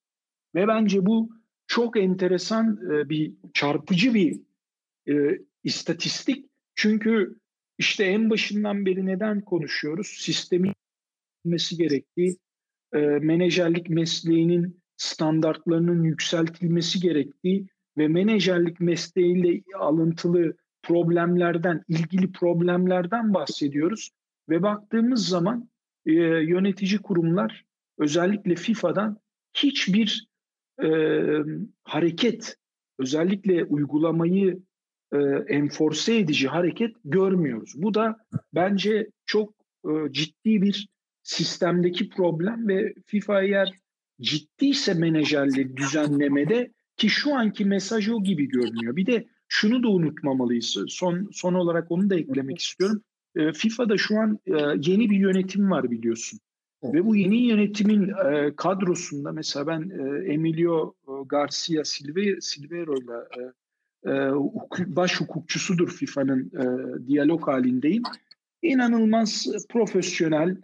Ve 0.55 0.69
bence 0.69 1.07
bu 1.07 1.31
çok 1.67 1.97
enteresan 1.97 2.81
bir 3.09 3.35
çarpıcı 3.55 4.15
bir 4.15 4.41
istatistik. 5.65 6.47
Çünkü 6.75 7.39
işte 7.79 8.05
en 8.05 8.31
başından 8.31 8.87
beri 8.87 9.07
neden 9.07 9.41
konuşuyoruz? 9.41 10.07
Sistemin 10.07 10.73
gerektiği, 11.79 12.37
e, 12.95 12.99
menajerlik 12.99 13.91
mesleğinin 13.91 14.81
standartlarının 14.97 16.03
yükseltilmesi 16.03 17.01
gerektiği 17.01 17.67
ve 17.99 18.09
menajerlik 18.09 18.81
mesleğiyle 18.81 19.63
alıntılı 19.79 20.55
problemlerden, 20.83 21.83
ilgili 21.89 22.33
problemlerden 22.33 23.35
bahsediyoruz. 23.35 24.11
Ve 24.49 24.63
baktığımız 24.63 25.29
zaman 25.29 25.69
e, 26.07 26.13
yönetici 26.23 26.99
kurumlar 26.99 27.65
özellikle 27.99 28.55
FIFA'dan 28.55 29.19
hiçbir 29.55 30.29
e, 30.83 30.89
hareket, 31.85 32.57
özellikle 32.99 33.65
uygulamayı 33.65 34.59
e, 35.13 35.19
enforce 35.49 36.15
edici 36.15 36.49
hareket 36.49 36.97
görmüyoruz. 37.05 37.73
Bu 37.77 37.95
da 37.95 38.17
bence 38.55 39.11
çok 39.27 39.55
e, 39.85 40.13
ciddi 40.13 40.63
bir 40.63 40.89
sistemdeki 41.27 42.09
problem 42.09 42.69
ve 42.69 42.95
FIFA 43.07 43.43
eğer 43.43 43.73
ciddiyse 44.21 44.95
menajerlik 44.95 45.77
düzenlemede 45.77 46.73
ki 46.97 47.09
şu 47.09 47.35
anki 47.35 47.65
mesaj 47.65 48.09
o 48.09 48.23
gibi 48.23 48.49
görünüyor. 48.49 48.97
Bir 48.97 49.07
de 49.07 49.27
şunu 49.49 49.83
da 49.83 49.89
unutmamalıyız. 49.89 50.79
Son 50.89 51.29
son 51.33 51.55
olarak 51.55 51.91
onu 51.91 52.11
da 52.11 52.17
eklemek 52.17 52.59
istiyorum. 52.59 53.03
E, 53.37 53.53
FIFA'da 53.53 53.97
şu 53.97 54.21
an 54.21 54.39
e, 54.47 54.53
yeni 54.83 55.11
bir 55.11 55.17
yönetim 55.17 55.71
var 55.71 55.91
biliyorsun. 55.91 56.41
Ve 56.85 57.05
bu 57.05 57.17
yeni 57.17 57.37
yönetimin 57.37 58.09
e, 58.09 58.57
kadrosunda 58.57 59.33
mesela 59.33 59.67
ben 59.67 59.91
e, 59.91 60.33
Emilio 60.33 60.95
Garcia 61.27 61.85
Silve, 61.85 62.41
Silvero 62.41 62.95
ile 62.97 63.53
baş 64.87 65.21
hukukçusudur 65.21 65.89
FIFA'nın 65.89 66.41
e, 66.41 67.07
diyalog 67.07 67.47
halindeyim. 67.49 68.03
İnanılmaz 68.63 69.47
profesyonel, 69.69 70.57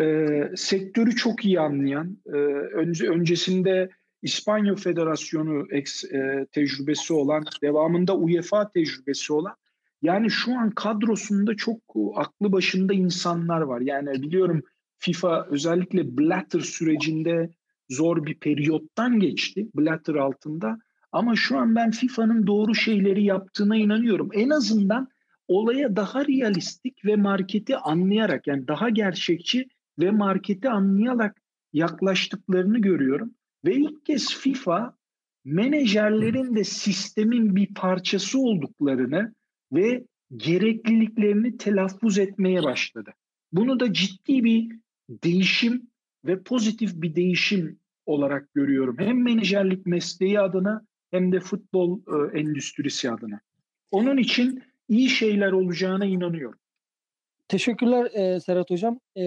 e, 0.00 0.28
sektörü 0.56 1.16
çok 1.16 1.44
iyi 1.44 1.60
anlayan, 1.60 2.18
e, 2.26 2.36
önce 2.76 3.08
öncesinde 3.08 3.90
İspanya 4.22 4.74
Federasyonu 4.74 5.66
ex, 5.70 6.04
e, 6.04 6.46
tecrübesi 6.52 7.12
olan, 7.12 7.44
devamında 7.62 8.16
UEFA 8.16 8.70
tecrübesi 8.70 9.32
olan, 9.32 9.54
yani 10.02 10.30
şu 10.30 10.58
an 10.58 10.70
kadrosunda 10.70 11.56
çok 11.56 11.78
aklı 12.14 12.52
başında 12.52 12.92
insanlar 12.92 13.60
var. 13.60 13.80
Yani 13.80 14.22
biliyorum 14.22 14.62
FIFA 14.98 15.46
özellikle 15.50 16.18
Blatter 16.18 16.60
sürecinde 16.60 17.50
zor 17.90 18.26
bir 18.26 18.34
periyottan 18.34 19.20
geçti 19.20 19.68
Blatter 19.74 20.14
altında. 20.14 20.78
Ama 21.12 21.36
şu 21.36 21.58
an 21.58 21.74
ben 21.76 21.90
FIFA'nın 21.90 22.46
doğru 22.46 22.74
şeyleri 22.74 23.24
yaptığına 23.24 23.76
inanıyorum. 23.76 24.28
En 24.32 24.50
azından 24.50 25.08
olaya 25.48 25.96
daha 25.96 26.26
realistik 26.26 27.04
ve 27.04 27.16
marketi 27.16 27.76
anlayarak 27.76 28.46
yani 28.46 28.68
daha 28.68 28.88
gerçekçi 28.88 29.68
ve 29.98 30.10
marketi 30.10 30.68
anlayarak 30.68 31.42
yaklaştıklarını 31.72 32.78
görüyorum. 32.78 33.34
Ve 33.64 33.74
ilk 33.74 34.06
kez 34.06 34.34
FIFA 34.34 34.96
menajerlerin 35.44 36.54
de 36.54 36.64
sistemin 36.64 37.56
bir 37.56 37.74
parçası 37.74 38.38
olduklarını 38.38 39.34
ve 39.72 40.04
gerekliliklerini 40.36 41.56
telaffuz 41.56 42.18
etmeye 42.18 42.62
başladı. 42.62 43.10
Bunu 43.52 43.80
da 43.80 43.92
ciddi 43.92 44.44
bir 44.44 44.78
değişim 45.08 45.90
ve 46.24 46.42
pozitif 46.42 46.92
bir 46.94 47.16
değişim 47.16 47.78
olarak 48.06 48.54
görüyorum. 48.54 48.96
Hem 48.98 49.22
menajerlik 49.22 49.86
mesleği 49.86 50.40
adına 50.40 50.86
hem 51.10 51.32
de 51.32 51.40
futbol 51.40 52.00
e, 52.00 52.38
endüstrisi 52.40 53.10
adına. 53.10 53.40
Onun 53.90 54.16
için 54.16 54.62
iyi 54.88 55.08
şeyler 55.08 55.52
olacağına 55.52 56.04
inanıyorum. 56.04 56.58
Teşekkürler 57.48 58.04
e, 58.04 58.40
Serhat 58.40 58.70
Hocam. 58.70 58.98
E, 59.16 59.22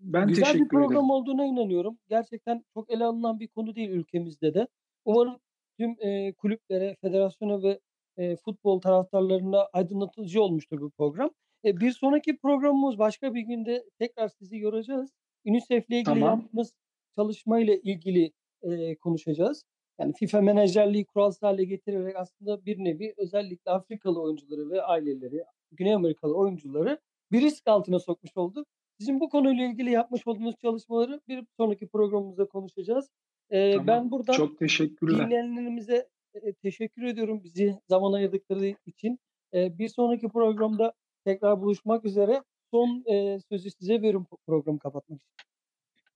ben 0.00 0.28
Güzel 0.28 0.54
bir 0.54 0.68
program 0.68 0.92
ederim. 0.92 1.10
olduğuna 1.10 1.44
inanıyorum. 1.44 1.98
Gerçekten 2.08 2.64
çok 2.74 2.90
ele 2.90 3.04
alınan 3.04 3.40
bir 3.40 3.48
konu 3.48 3.74
değil 3.74 3.90
ülkemizde 3.90 4.54
de. 4.54 4.66
Umarım 5.04 5.38
tüm 5.78 5.96
e, 6.00 6.32
kulüplere, 6.32 6.96
federasyona 7.00 7.62
ve 7.62 7.80
e, 8.16 8.36
futbol 8.36 8.80
taraftarlarına 8.80 9.68
aydınlatıcı 9.72 10.42
olmuştur 10.42 10.80
bu 10.80 10.90
program. 10.90 11.30
E, 11.64 11.80
bir 11.80 11.92
sonraki 11.92 12.36
programımız 12.36 12.98
başka 12.98 13.34
bir 13.34 13.40
günde 13.40 13.84
tekrar 13.98 14.28
sizi 14.28 14.58
göreceğiz. 14.58 15.10
UNICEF 15.46 15.90
ile 15.90 15.96
ilgili 15.96 16.04
tamam. 16.04 16.38
yaptığımız 16.40 16.72
çalışmayla 17.16 17.74
ilgili 17.74 18.32
e, 18.62 18.96
konuşacağız. 18.96 19.64
Yani 20.00 20.12
FIFA 20.12 20.40
menajerliği 20.40 21.04
kuralsız 21.04 21.42
hale 21.42 21.64
getirerek 21.64 22.16
aslında 22.16 22.64
bir 22.64 22.78
nevi 22.78 23.14
özellikle 23.16 23.70
Afrikalı 23.70 24.22
oyuncuları 24.22 24.70
ve 24.70 24.82
aileleri, 24.82 25.44
Güney 25.72 25.94
Amerikalı 25.94 26.36
oyuncuları 26.36 26.98
bir 27.32 27.40
risk 27.40 27.68
altına 27.68 27.98
sokmuş 27.98 28.36
olduk. 28.36 28.66
Sizin 28.98 29.20
bu 29.20 29.28
konuyla 29.28 29.64
ilgili 29.66 29.90
yapmış 29.90 30.26
olduğunuz 30.26 30.54
çalışmaları 30.62 31.20
bir 31.28 31.44
sonraki 31.56 31.88
programımızda 31.88 32.44
konuşacağız. 32.48 33.08
Ee, 33.50 33.72
tamam. 33.72 33.86
Ben 33.86 34.10
buradan 34.10 34.34
Çok 34.34 34.58
teşekkürler. 34.58 35.24
dinleyenlerimize 35.24 36.08
e, 36.34 36.52
teşekkür 36.52 37.02
ediyorum 37.02 37.40
bizi 37.44 37.76
zaman 37.88 38.12
ayırdıkları 38.12 38.74
için. 38.86 39.18
Ee, 39.54 39.78
bir 39.78 39.88
sonraki 39.88 40.28
programda 40.28 40.92
tekrar 41.24 41.60
buluşmak 41.60 42.04
üzere. 42.04 42.42
son, 42.70 43.04
eee, 43.06 43.38
sözü 43.52 43.70
size 43.80 43.94
veriyorum 43.94 44.26
programı 44.46 44.78
kapatmak 44.78 45.18
için. 45.20 45.28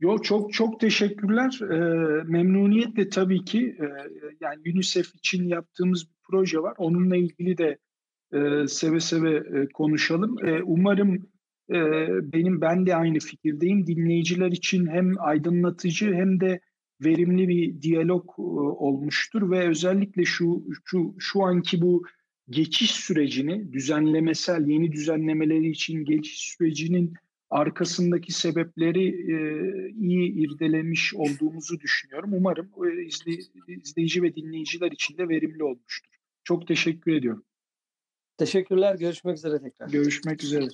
Yo, 0.00 0.18
çok 0.18 0.52
çok 0.52 0.80
teşekkürler. 0.80 1.58
Eee, 1.62 2.22
memnuniyetle 2.26 3.08
tabii 3.08 3.44
ki, 3.44 3.58
eee, 3.80 4.10
yani 4.40 4.60
UNICEF 4.74 5.14
için 5.14 5.48
yaptığımız 5.48 6.04
bir 6.08 6.14
proje 6.30 6.58
var. 6.62 6.74
Onunla 6.78 7.16
ilgili 7.16 7.58
de, 7.58 7.78
eee, 8.34 8.66
seve 8.68 9.00
seve, 9.00 9.30
eee, 9.32 9.68
konuşalım. 9.74 10.36
Eee, 10.46 10.60
umarım, 10.64 11.28
benim 12.32 12.60
ben 12.60 12.86
de 12.86 12.96
aynı 12.96 13.18
fikirdeyim. 13.18 13.86
Dinleyiciler 13.86 14.50
için 14.52 14.86
hem 14.86 15.14
aydınlatıcı 15.18 16.14
hem 16.14 16.40
de 16.40 16.60
verimli 17.00 17.48
bir 17.48 17.82
diyalog, 17.82 18.38
olmuştur 18.38 19.50
ve 19.50 19.68
özellikle 19.68 20.24
şu 20.24 20.64
şu 20.84 21.14
şu 21.18 21.42
anki 21.42 21.82
bu 21.82 22.02
geçiş 22.50 22.90
sürecini, 22.90 23.72
düzenlemesel 23.72 24.68
yeni 24.68 24.92
düzenlemeleri 24.92 25.70
için 25.70 26.04
geçiş 26.04 26.38
sürecinin 26.38 27.14
arkasındaki 27.50 28.32
sebepleri, 28.32 29.04
iyi 30.00 30.32
irdelemiş 30.32 31.14
olduğumuzu 31.14 31.80
düşünüyorum. 31.80 32.30
Umarım, 32.32 32.70
izley 33.06 33.38
izleyici 33.68 34.22
ve 34.22 34.34
dinleyiciler 34.34 34.92
için 34.92 35.18
de 35.18 35.28
verimli 35.28 35.64
olmuştur. 35.64 36.10
Çok 36.44 36.66
teşekkür 36.66 37.12
ediyorum. 37.12 37.44
Teşekkürler, 38.38 38.98
görüşmek 38.98 39.36
üzere 39.36 39.62
tekrar. 39.62 39.88
Görüşmek 39.88 40.44
üzere. 40.44 40.68